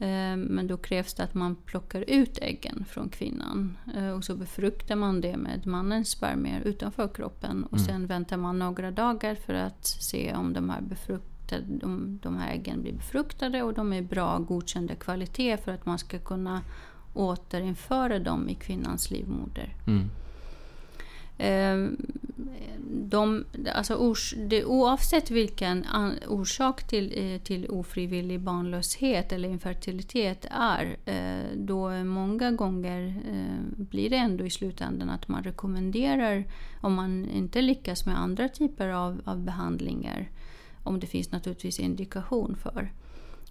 Eh, 0.00 0.36
men 0.36 0.66
då 0.66 0.76
krävs 0.76 1.14
det 1.14 1.24
att 1.24 1.34
man 1.34 1.56
plockar 1.56 2.04
ut 2.08 2.38
äggen 2.42 2.84
från 2.88 3.08
kvinnan. 3.08 3.76
Eh, 3.96 4.10
och 4.10 4.24
så 4.24 4.34
befruktar 4.36 4.96
man 4.96 5.20
det 5.20 5.36
med 5.36 5.66
mannens 5.66 6.10
spermier 6.10 6.60
utanför 6.60 7.08
kroppen. 7.08 7.64
Och 7.64 7.78
mm. 7.78 7.86
sen 7.86 8.06
väntar 8.06 8.36
man 8.36 8.58
några 8.58 8.90
dagar 8.90 9.34
för 9.34 9.54
att 9.54 9.86
se 9.86 10.34
om 10.34 10.52
de 10.52 10.70
här, 10.70 10.80
befruktade, 10.80 11.86
om 11.86 12.18
de 12.22 12.36
här 12.36 12.52
äggen 12.52 12.82
blir 12.82 12.92
befruktade 12.92 13.62
och 13.62 13.74
de 13.74 13.92
är 13.92 14.02
bra 14.02 14.38
godkända 14.38 14.94
kvalitet 14.94 15.56
för 15.56 15.72
att 15.72 15.86
man 15.86 15.98
ska 15.98 16.18
kunna 16.18 16.62
återinföra 17.14 18.18
dem 18.18 18.48
i 18.48 18.54
kvinnans 18.54 19.10
livmoder. 19.10 19.74
Mm. 19.86 20.10
Ehm, 21.40 21.96
de, 22.92 23.44
alltså 23.74 23.94
ors, 23.94 24.34
det, 24.36 24.64
oavsett 24.64 25.30
vilken 25.30 25.84
an, 25.84 26.14
orsak 26.28 26.86
till, 26.86 27.12
eh, 27.16 27.40
till 27.40 27.70
ofrivillig 27.70 28.40
barnlöshet 28.40 29.32
eller 29.32 29.48
infertilitet 29.48 30.46
är, 30.50 30.96
eh, 31.04 31.56
då 31.56 32.04
många 32.04 32.50
gånger 32.50 33.22
eh, 33.28 33.84
blir 33.84 34.10
det 34.10 34.16
ändå 34.16 34.46
i 34.46 34.50
slutändan 34.50 35.10
att 35.10 35.28
man 35.28 35.44
rekommenderar, 35.44 36.44
om 36.80 36.94
man 36.94 37.28
inte 37.28 37.62
lyckas 37.62 38.06
med 38.06 38.20
andra 38.20 38.48
typer 38.48 38.88
av, 38.88 39.20
av 39.24 39.38
behandlingar, 39.38 40.30
om 40.82 41.00
det 41.00 41.06
finns 41.06 41.32
naturligtvis 41.32 41.80
indikation 41.80 42.56
för, 42.62 42.92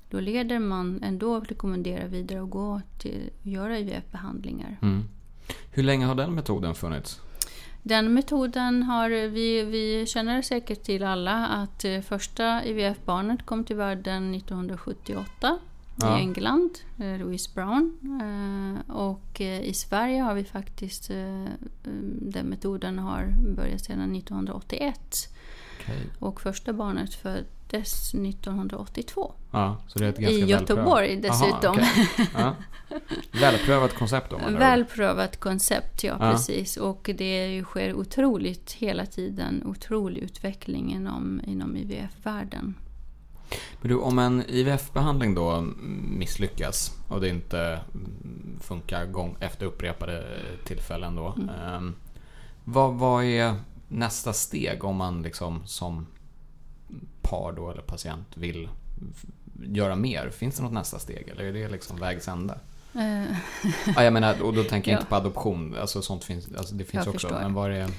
då 0.09 0.19
leder 0.19 0.59
man 0.59 1.03
ändå 1.03 1.39
rekommendera 1.39 2.07
vidare 2.07 2.43
att 2.43 2.49
gå 2.49 2.81
till 2.97 3.29
göra 3.43 3.79
IVF-behandlingar. 3.79 4.77
Mm. 4.81 5.03
Hur 5.71 5.83
länge 5.83 6.05
har 6.05 6.15
den 6.15 6.35
metoden 6.35 6.75
funnits? 6.75 7.21
Den 7.83 8.13
metoden 8.13 8.83
har 8.83 9.09
vi, 9.09 9.63
vi 9.63 10.05
känner 10.05 10.41
säkert 10.41 10.83
till 10.83 11.03
alla 11.03 11.47
att 11.47 11.85
eh, 11.85 12.01
första 12.01 12.65
IVF-barnet 12.65 13.45
kom 13.45 13.63
till 13.63 13.75
världen 13.75 14.35
1978 14.35 15.59
ja. 15.95 16.17
i 16.17 16.21
England, 16.21 16.69
eh, 16.97 17.17
Louise 17.17 17.49
Brown. 17.53 17.97
Eh, 18.21 18.95
och 18.95 19.41
i 19.41 19.73
Sverige 19.73 20.21
har 20.21 20.33
vi 20.33 20.43
faktiskt, 20.43 21.07
den 22.21 22.45
metoden 22.45 22.99
har 22.99 23.33
börjat 23.55 23.85
sedan 23.85 24.15
1981. 24.15 24.99
Okay. 25.79 26.01
Och 26.19 26.41
första 26.41 26.73
barnet 26.73 27.13
föddes 27.69 28.13
1982. 28.13 29.33
Ja, 29.51 29.77
så 29.87 29.99
det 29.99 30.05
är 30.05 30.09
ett 30.09 30.17
ganska 30.17 30.45
I 30.45 30.45
Göteborg 30.45 31.15
dessutom. 31.15 31.79
Aha, 31.79 32.03
okay. 32.13 32.25
ja. 32.33 32.55
Välprövat 33.31 33.95
koncept 33.95 34.29
då? 34.29 34.37
Välprövat 34.37 35.39
koncept, 35.39 36.03
ja, 36.03 36.17
ja, 36.19 36.31
precis. 36.31 36.77
Och 36.77 37.09
det 37.17 37.63
sker 37.63 37.93
otroligt 37.93 38.71
hela 38.71 39.05
tiden, 39.05 39.63
otrolig 39.65 40.21
utveckling 40.21 40.93
inom, 40.93 41.41
inom 41.47 41.77
IVF-världen. 41.77 42.75
Men 43.81 43.89
du, 43.89 43.97
om 43.97 44.19
en 44.19 44.43
IVF-behandling 44.47 45.35
då 45.35 45.61
misslyckas 46.17 46.97
och 47.07 47.21
det 47.21 47.29
inte 47.29 47.79
funkar 48.61 49.05
gång 49.05 49.37
efter 49.39 49.65
upprepade 49.65 50.23
tillfällen 50.65 51.15
då. 51.15 51.35
Mm. 51.37 51.49
Eh, 51.49 51.91
vad, 52.63 52.93
vad 52.93 53.23
är 53.23 53.55
nästa 53.87 54.33
steg 54.33 54.83
om 54.83 54.95
man 54.95 55.21
liksom 55.21 55.61
som 55.65 56.07
par 57.29 57.51
då 57.51 57.71
eller 57.71 57.81
patient 57.81 58.27
vill 58.35 58.69
göra 59.63 59.95
mer? 59.95 60.29
Finns 60.29 60.55
det 60.55 60.63
något 60.63 60.73
nästa 60.73 60.99
steg 60.99 61.27
eller 61.27 61.43
är 61.43 61.53
det 61.53 61.69
liksom 61.69 61.97
vägs 61.97 62.27
ände? 62.27 62.59
Ja, 63.95 64.03
jag 64.03 64.13
menar, 64.13 64.41
och 64.41 64.53
då 64.53 64.63
tänker 64.63 64.91
jag 64.91 64.97
ja. 64.97 64.99
inte 64.99 65.09
på 65.09 65.15
adoption. 65.15 65.75
Alltså 65.81 66.01
sånt 66.01 66.23
finns, 66.23 66.55
alltså 66.57 66.75
det 66.75 66.83
finns 66.83 67.05
jag 67.05 67.15
också. 67.15 67.27
Förstår. 67.27 67.43
Men 67.43 67.53
vad 67.53 67.71
är 67.71 67.89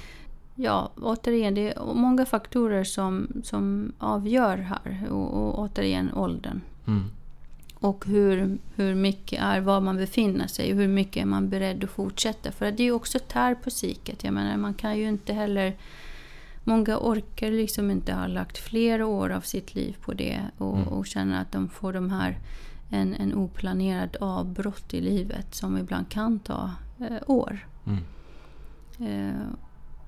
Ja, 0.55 0.91
återigen, 1.01 1.55
det 1.55 1.73
är 1.73 1.93
många 1.93 2.25
faktorer 2.25 2.83
som, 2.83 3.27
som 3.43 3.93
avgör 3.97 4.57
här. 4.57 5.07
Och, 5.11 5.33
och 5.33 5.59
återigen 5.59 6.13
åldern. 6.13 6.61
Mm. 6.87 7.03
Och 7.73 8.05
hur, 8.05 8.57
hur 8.75 8.95
mycket 8.95 9.41
är 9.41 9.59
var 9.59 9.81
man 9.81 9.97
befinner 9.97 10.47
sig 10.47 10.71
och 10.71 10.77
hur 10.77 10.87
mycket 10.87 11.21
är 11.21 11.25
man 11.25 11.49
beredd 11.49 11.83
att 11.83 11.89
fortsätta. 11.89 12.51
För 12.51 12.71
det 12.71 12.83
är 12.83 12.85
ju 12.85 12.91
också 12.91 13.19
tär 13.19 13.55
på 13.55 13.69
psyket. 13.69 14.23
Jag 14.23 14.33
menar, 14.33 14.57
man 14.57 14.73
kan 14.73 14.97
ju 14.97 15.07
inte 15.07 15.33
heller... 15.33 15.75
Många 16.63 16.97
orkar 16.97 17.51
liksom 17.51 17.91
inte 17.91 18.13
ha 18.13 18.27
lagt 18.27 18.57
flera 18.57 19.05
år 19.05 19.29
av 19.29 19.41
sitt 19.41 19.75
liv 19.75 19.97
på 20.01 20.13
det 20.13 20.41
och, 20.57 20.77
mm. 20.77 20.87
och 20.87 21.07
känner 21.07 21.41
att 21.41 21.51
de 21.51 21.69
får 21.69 21.93
de 21.93 22.09
här 22.09 22.39
en, 22.89 23.13
en 23.13 23.33
oplanerad 23.33 24.17
avbrott 24.19 24.93
i 24.93 25.01
livet 25.01 25.55
som 25.55 25.77
ibland 25.77 26.09
kan 26.09 26.39
ta 26.39 26.71
eh, 26.99 27.17
år. 27.27 27.67
Mm. 27.85 28.03
Eh, 28.99 29.45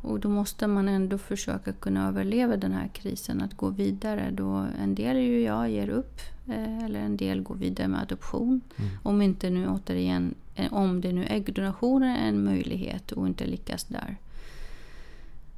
och 0.01 0.19
då 0.19 0.29
måste 0.29 0.67
man 0.67 0.89
ändå 0.89 1.17
försöka 1.17 1.73
kunna 1.73 2.07
överleva 2.07 2.57
den 2.57 2.71
här 2.71 2.87
krisen, 2.87 3.41
att 3.41 3.57
gå 3.57 3.69
vidare. 3.69 4.31
Då 4.31 4.65
en 4.81 4.95
del 4.95 5.17
ju 5.17 5.41
jag 5.41 5.69
ger 5.69 5.89
upp, 5.89 6.19
eh, 6.47 6.83
eller 6.85 6.99
en 6.99 7.17
del 7.17 7.41
går 7.41 7.55
vidare 7.55 7.87
med 7.87 8.01
adoption. 8.01 8.61
Mm. 8.77 8.91
Om 9.03 9.21
inte 9.21 9.49
nu 9.49 9.67
återigen, 9.67 10.35
eh, 10.55 10.73
om 10.73 11.01
det 11.01 11.13
nu 11.13 11.25
äggdonation 11.25 12.03
är 12.03 12.27
en 12.27 12.43
möjlighet 12.43 13.11
och 13.11 13.27
inte 13.27 13.45
lyckas 13.45 13.83
där. 13.83 14.17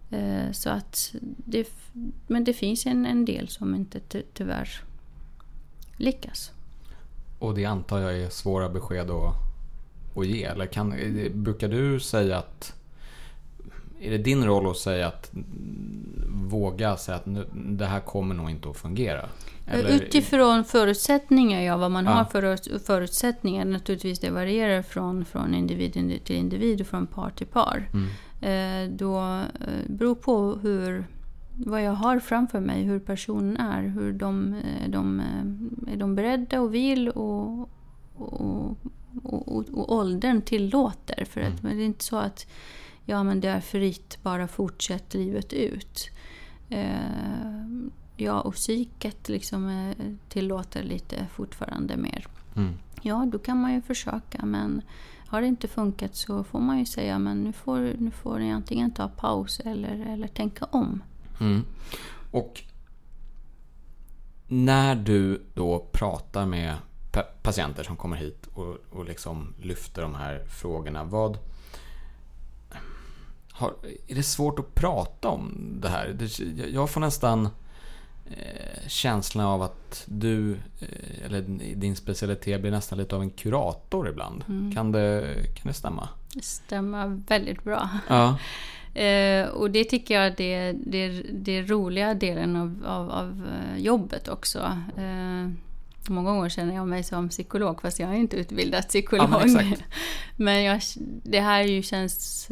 Eh, 0.09 0.51
så 0.51 0.69
att 0.69 1.15
det, 1.37 1.69
men 2.27 2.43
det 2.43 2.53
finns 2.53 2.85
en, 2.85 3.05
en 3.05 3.25
del 3.25 3.47
som 3.47 3.75
inte 3.75 3.99
ty 3.99 4.21
tyvärr 4.33 4.69
lyckas. 5.97 6.51
Och 7.39 7.55
det 7.55 7.65
antar 7.65 7.99
jag 7.99 8.19
är 8.19 8.29
svåra 8.29 8.69
besked 8.69 9.11
att, 9.11 9.33
att 10.15 10.27
ge. 10.27 10.43
Eller 10.43 10.65
kan, 10.65 10.93
brukar 11.33 11.67
du 11.67 11.99
säga 11.99 12.37
att... 12.37 12.73
Är 13.99 14.11
det 14.11 14.17
din 14.17 14.45
roll 14.45 14.71
att 14.71 14.77
säga 14.77 15.07
att 15.07 15.31
våga 16.29 16.97
säga 16.97 17.15
att 17.15 17.25
nu, 17.25 17.45
det 17.53 17.85
här 17.85 17.99
kommer 17.99 18.35
nog 18.35 18.49
inte 18.49 18.69
att 18.69 18.77
fungera? 18.77 19.29
Eller? 19.67 19.89
Utifrån 19.89 20.65
förutsättningar, 20.65 21.61
ja. 21.61 21.77
Vad 21.77 21.91
man 21.91 22.05
ja. 22.05 22.11
har 22.11 22.25
för 22.25 22.79
förutsättningar. 22.79 23.65
Naturligtvis 23.65 24.19
det 24.19 24.29
varierar 24.29 24.81
från, 24.81 25.25
från 25.25 25.55
individ 25.55 25.93
till 26.23 26.35
individ 26.35 26.81
och 26.81 26.87
från 26.87 27.07
par 27.07 27.29
till 27.29 27.47
par. 27.47 27.89
Mm. 27.93 28.09
Eh, 28.41 28.89
då 28.89 29.19
eh, 29.61 29.85
beror 29.87 30.15
på 30.15 30.55
hur 30.55 31.07
vad 31.57 31.83
jag 31.83 31.91
har 31.91 32.19
framför 32.19 32.59
mig, 32.59 32.83
hur 32.83 32.99
personen 32.99 33.57
är. 33.57 33.81
Hur 33.81 34.13
de, 34.13 34.53
eh, 34.53 34.89
de, 34.89 35.21
är 35.87 35.95
de 35.95 36.15
beredda 36.15 36.61
och 36.61 36.73
vill 36.73 37.09
och, 37.09 37.69
och, 38.15 38.77
och, 39.23 39.69
och 39.73 39.93
åldern 39.95 40.41
tillåter. 40.41 41.25
För 41.25 41.41
att, 41.41 41.47
mm. 41.47 41.59
men 41.61 41.77
det 41.77 41.83
är 41.83 41.85
inte 41.85 42.03
så 42.03 42.17
att 42.17 42.47
ja, 43.05 43.23
men 43.23 43.41
det 43.41 43.49
är 43.49 43.61
fritt, 43.61 44.17
bara 44.21 44.47
fortsätt 44.47 45.13
livet 45.13 45.53
ut. 45.53 46.09
Ja, 48.17 48.41
och 48.41 48.53
psyket 48.53 49.29
liksom 49.29 49.93
tillåter 50.29 50.83
lite 50.83 51.27
fortfarande 51.31 51.97
mer. 51.97 52.27
Mm. 52.55 52.73
Ja, 53.01 53.27
då 53.31 53.39
kan 53.39 53.61
man 53.61 53.73
ju 53.73 53.81
försöka 53.81 54.45
men 54.45 54.81
har 55.27 55.41
det 55.41 55.47
inte 55.47 55.67
funkat 55.67 56.15
så 56.15 56.43
får 56.43 56.59
man 56.59 56.79
ju 56.79 56.85
säga 56.85 57.19
men 57.19 57.43
nu 57.43 57.53
får, 57.53 57.79
nu 57.79 58.11
får 58.11 58.39
ni 58.39 58.51
antingen 58.51 58.91
ta 58.91 59.07
paus 59.07 59.59
eller, 59.59 60.13
eller 60.13 60.27
tänka 60.27 60.65
om. 60.65 61.03
Mm. 61.39 61.63
Och 62.31 62.61
när 64.47 64.95
du 64.95 65.41
då 65.53 65.89
pratar 65.91 66.45
med 66.45 66.75
patienter 67.41 67.83
som 67.83 67.97
kommer 67.97 68.17
hit 68.17 68.47
och, 68.53 68.77
och 68.91 69.05
liksom 69.05 69.53
lyfter 69.61 70.01
de 70.01 70.15
här 70.15 70.45
frågorna. 70.45 71.03
Vad, 71.03 71.37
har, 73.51 73.73
är 74.07 74.15
det 74.15 74.23
svårt 74.23 74.59
att 74.59 74.75
prata 74.75 75.29
om 75.29 75.77
det 75.81 75.89
här? 75.89 76.17
Jag 76.73 76.89
får 76.89 77.01
nästan 77.01 77.49
eh, 78.25 78.87
känslan 78.87 79.45
av 79.45 79.61
att 79.61 80.03
du, 80.07 80.51
eh, 80.53 81.25
eller 81.25 81.41
din 81.75 81.95
specialitet, 81.95 82.61
blir 82.61 82.71
nästan 82.71 82.97
lite 82.97 83.15
av 83.15 83.21
en 83.21 83.29
kurator 83.29 84.09
ibland. 84.09 84.43
Mm. 84.47 84.75
Kan, 84.75 84.91
det, 84.91 85.35
kan 85.55 85.67
det 85.67 85.73
stämma? 85.73 86.09
Det 86.33 86.43
stämmer 86.43 87.21
väldigt 87.27 87.63
bra. 87.63 87.89
Ja. 88.07 88.37
Eh, 88.95 89.47
och 89.47 89.71
det 89.71 89.83
tycker 89.83 90.13
jag 90.13 90.25
är 90.25 90.73
det, 90.73 91.11
det, 91.33 91.61
roliga 91.61 92.13
delen 92.13 92.55
av, 92.55 92.83
av, 92.85 93.11
av 93.11 93.47
eh, 93.47 93.81
jobbet 93.83 94.27
också. 94.27 94.77
Många 96.09 96.31
gånger 96.31 96.49
känner 96.49 96.75
jag 96.75 96.87
mig 96.87 97.03
som 97.03 97.29
psykolog 97.29 97.81
fast 97.81 97.99
jag 97.99 98.09
är 98.09 98.13
inte 98.13 98.37
utbildad 98.37 98.87
psykolog. 98.87 99.29
Ja, 99.31 99.45
men, 99.45 99.75
men 100.35 100.63
jag, 100.63 100.81
det 101.23 101.39
här 101.39 101.63
ju 101.63 101.81
känns... 101.81 102.47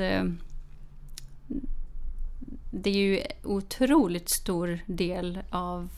Det 2.76 2.90
är 2.90 2.94
ju 2.94 3.22
otroligt 3.44 4.30
stor 4.30 4.80
del 4.86 5.40
av 5.50 5.90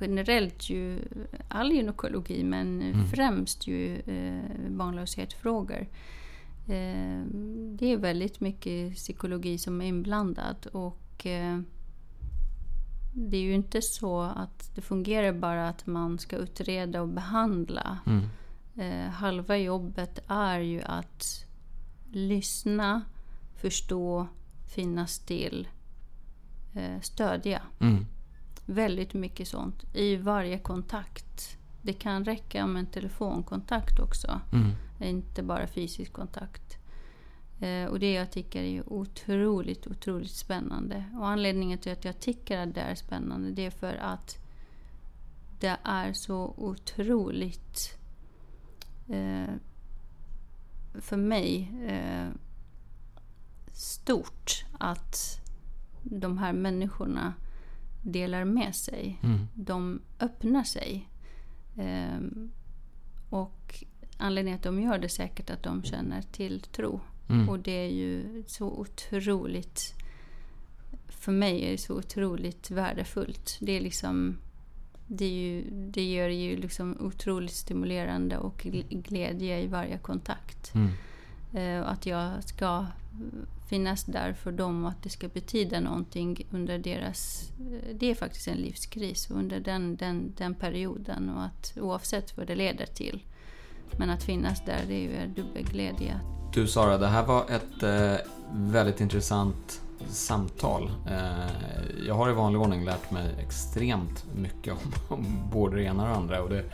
generellt 0.00 0.70
ju 0.70 0.98
all 1.48 1.72
gynekologi 1.72 2.44
men 2.44 2.82
mm. 2.82 3.06
främst 3.06 3.66
ju 3.66 3.96
eh, 3.96 4.70
barnlöshetsfrågor. 4.70 5.86
Eh, 6.66 7.22
det 7.78 7.92
är 7.92 7.96
väldigt 7.96 8.40
mycket 8.40 8.94
psykologi 8.94 9.58
som 9.58 9.80
är 9.80 9.86
inblandad 9.86 10.66
och 10.72 11.26
eh, 11.26 11.60
det 13.12 13.36
är 13.36 13.42
ju 13.42 13.54
inte 13.54 13.82
så 13.82 14.20
att 14.20 14.70
det 14.74 14.80
fungerar 14.80 15.32
bara 15.32 15.68
att 15.68 15.86
man 15.86 16.18
ska 16.18 16.36
utreda 16.36 17.02
och 17.02 17.08
behandla. 17.08 17.98
Mm. 18.06 18.24
Eh, 18.76 19.10
halva 19.10 19.56
jobbet 19.58 20.18
är 20.26 20.58
ju 20.58 20.82
att 20.82 21.46
lyssna, 22.12 23.02
förstå, 23.56 24.26
finnas 24.74 25.12
still, 25.12 25.68
stödja. 27.02 27.62
Mm. 27.80 28.06
Väldigt 28.66 29.14
mycket 29.14 29.48
sånt 29.48 29.84
i 29.94 30.16
varje 30.16 30.58
kontakt. 30.58 31.58
Det 31.82 31.92
kan 31.92 32.24
räcka 32.24 32.66
med 32.66 32.80
en 32.80 32.86
telefonkontakt 32.86 33.98
också. 33.98 34.40
Mm. 34.52 34.70
Inte 35.00 35.42
bara 35.42 35.66
fysisk 35.66 36.12
kontakt. 36.12 36.78
Eh, 37.60 37.86
och 37.86 38.00
det 38.00 38.12
jag 38.12 38.30
tycker 38.30 38.62
är 38.62 38.92
otroligt, 38.92 39.86
otroligt 39.86 40.30
spännande. 40.30 41.04
Och 41.14 41.28
anledningen 41.28 41.78
till 41.78 41.92
att 41.92 42.04
jag 42.04 42.20
tycker 42.20 42.58
att 42.58 42.74
det 42.74 42.80
är 42.80 42.94
spännande 42.94 43.50
det 43.50 43.66
är 43.66 43.70
för 43.70 43.94
att 43.94 44.38
det 45.60 45.76
är 45.82 46.12
så 46.12 46.54
otroligt 46.56 47.98
eh, 49.08 49.54
för 50.94 51.16
mig 51.16 51.72
eh, 51.86 52.28
stort 53.74 54.64
att 54.78 55.40
de 56.02 56.38
här 56.38 56.52
människorna 56.52 57.34
delar 58.02 58.44
med 58.44 58.74
sig. 58.74 59.20
Mm. 59.22 59.46
De 59.54 60.00
öppnar 60.20 60.64
sig. 60.64 61.08
Ehm, 61.76 62.50
och 63.30 63.84
anledningen 64.16 64.56
att 64.58 64.62
de 64.64 64.80
gör 64.82 64.98
det 64.98 65.06
är 65.06 65.08
säkert 65.08 65.50
att 65.50 65.62
de 65.62 65.82
känner 65.82 66.22
tilltro. 66.22 67.00
Mm. 67.28 67.48
Och 67.48 67.58
det 67.58 67.72
är 67.72 67.90
ju 67.90 68.44
så 68.46 68.66
otroligt... 68.66 69.94
För 71.08 71.32
mig 71.32 71.64
är 71.64 71.70
det 71.70 71.78
så 71.78 71.98
otroligt 71.98 72.70
värdefullt. 72.70 73.58
Det 73.60 73.72
är 73.72 73.80
liksom... 73.80 74.36
Det, 75.06 75.24
är 75.24 75.30
ju, 75.30 75.70
det 75.70 76.12
gör 76.12 76.28
det 76.28 76.34
ju 76.34 76.56
liksom 76.56 76.96
otroligt 77.00 77.52
stimulerande 77.52 78.38
och 78.38 78.62
gl- 78.62 79.02
glädje 79.02 79.60
i 79.60 79.66
varje 79.66 79.98
kontakt. 79.98 80.72
Mm. 80.74 80.90
Eh, 81.52 81.88
att 81.88 82.06
jag 82.06 82.44
ska 82.44 82.86
finnas 83.74 84.04
där 84.04 84.32
för 84.32 84.52
dem 84.52 84.84
och 84.84 84.90
att 84.90 85.02
det 85.02 85.10
ska 85.10 85.28
betyda 85.28 85.80
någonting 85.80 86.46
under 86.50 86.78
deras... 86.78 87.50
Eh, 87.58 87.94
det 87.94 88.10
är 88.10 88.14
faktiskt 88.14 88.48
en 88.48 88.56
livskris 88.56 89.30
under 89.30 89.60
den, 89.60 89.96
den, 89.96 90.34
den 90.36 90.54
perioden 90.54 91.30
och 91.30 91.44
att 91.44 91.72
oavsett 91.80 92.36
vad 92.36 92.46
det 92.46 92.54
leder 92.54 92.86
till. 92.86 93.22
Men 93.98 94.10
att 94.10 94.22
finnas 94.22 94.64
där, 94.64 94.80
det 94.88 94.94
är 94.94 95.00
ju 95.00 95.16
en 95.16 95.34
dubbelglädje. 95.34 96.20
Du 96.52 96.66
Sara, 96.66 96.98
det 96.98 97.06
här 97.06 97.26
var 97.26 97.42
ett 97.50 97.82
eh, 97.82 98.26
väldigt 98.52 99.00
intressant 99.00 99.82
samtal. 100.08 100.90
Eh, 101.10 102.06
jag 102.06 102.14
har 102.14 102.30
i 102.30 102.32
vanlig 102.32 102.60
ordning 102.60 102.84
lärt 102.84 103.10
mig 103.10 103.34
extremt 103.38 104.24
mycket 104.34 104.72
om, 104.72 104.92
om 105.08 105.50
både 105.52 105.76
det 105.76 105.82
ena 105.82 106.02
och 106.02 106.08
det 106.08 106.14
andra. 106.14 106.42
Och 106.42 106.50
det, 106.50 106.64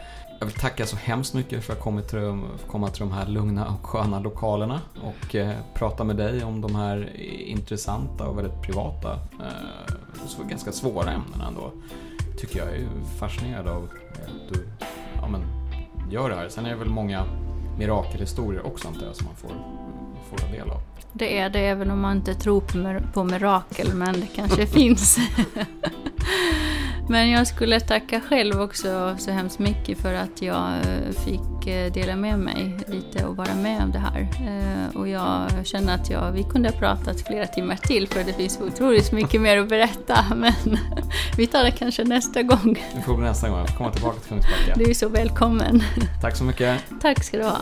jag 0.40 0.46
vill 0.46 0.54
tacka 0.54 0.86
så 0.86 0.96
hemskt 0.96 1.34
mycket 1.34 1.64
för 1.64 1.72
att 1.72 1.78
jag 1.78 2.02
till, 2.02 2.18
de- 2.18 2.48
komma 2.70 2.88
till 2.88 3.00
de 3.00 3.12
här 3.12 3.26
lugna 3.26 3.66
och 3.68 3.86
sköna 3.86 4.20
lokalerna 4.20 4.80
och 5.02 5.34
eh, 5.34 5.52
prata 5.74 6.04
med 6.04 6.16
dig 6.16 6.44
om 6.44 6.60
de 6.60 6.74
här 6.74 7.20
intressanta 7.46 8.24
och 8.26 8.38
väldigt 8.38 8.62
privata 8.62 9.12
eh, 9.14 9.94
och 10.24 10.28
så 10.30 10.42
ganska 10.44 10.72
svåra 10.72 11.10
ämnena 11.12 11.48
ändå. 11.48 11.72
Tycker 12.38 12.58
jag 12.58 12.68
är 12.68 12.88
fascinerad 13.18 13.68
av 13.68 13.82
att 13.84 14.54
du 14.54 14.68
ja, 15.22 15.28
men, 15.28 15.40
gör 16.10 16.30
det 16.30 16.36
här. 16.36 16.48
Sen 16.48 16.66
är 16.66 16.70
det 16.70 16.76
väl 16.76 16.88
många 16.88 17.24
mirakelhistorier 17.78 18.66
också 18.66 18.88
antar 18.88 19.06
jag 19.06 19.16
som 19.16 19.26
man 19.26 19.36
får, 19.36 19.50
får 20.30 20.36
ta 20.36 20.52
del 20.52 20.70
av. 20.70 20.80
Det 21.12 21.38
är 21.38 21.50
det 21.50 21.60
även 21.60 21.90
om 21.90 22.00
man 22.00 22.16
inte 22.16 22.34
tror 22.34 22.60
på, 22.60 22.78
mir- 22.78 23.12
på 23.12 23.24
mirakel, 23.24 23.94
men 23.94 24.12
det 24.20 24.26
kanske 24.34 24.66
finns 24.78 25.18
men 27.10 27.30
jag 27.30 27.46
skulle 27.46 27.80
tacka 27.80 28.20
själv 28.20 28.60
också 28.60 29.16
så 29.18 29.30
hemskt 29.30 29.58
mycket 29.58 29.98
för 29.98 30.14
att 30.14 30.42
jag 30.42 30.68
eh, 30.70 31.12
fick 31.24 31.66
eh, 31.66 31.92
dela 31.92 32.16
med 32.16 32.38
mig 32.38 32.78
lite 32.86 33.24
och 33.26 33.36
vara 33.36 33.54
med 33.54 33.82
om 33.82 33.90
det 33.92 33.98
här. 33.98 34.20
Eh, 34.20 34.96
Och 34.96 35.08
jag 35.08 35.50
känner 35.64 35.94
att 35.94 36.10
jag, 36.10 36.32
vi 36.32 36.42
kunde 36.42 36.68
ha 36.68 36.76
pratat 36.78 37.20
flera 37.26 37.46
timmar 37.46 37.76
till 37.76 38.08
för 38.08 38.24
det 38.24 38.32
finns 38.32 38.58
otroligt 38.60 39.12
mycket 39.12 39.40
mer 39.40 39.58
att 39.58 39.68
berätta. 39.68 40.24
Men 40.36 40.78
vi 41.36 41.46
tar 41.46 41.64
det 41.64 41.70
kanske 41.70 42.04
nästa 42.04 42.42
gång. 42.42 42.84
Vi 42.96 43.02
får 43.02 43.16
bli 43.16 43.26
nästa 43.26 43.48
gång. 43.48 43.66
Komma 43.78 43.90
tillbaka 43.90 44.20
till 44.20 44.28
Kungsbacka. 44.28 44.74
Du 44.76 44.90
är 44.90 44.94
så 44.94 45.08
välkommen. 45.08 45.82
Tack 46.22 46.36
så 46.36 46.44
mycket. 46.44 46.80
Tack 47.02 47.24
ska 47.24 47.36
du 47.36 47.44
ha. 47.44 47.56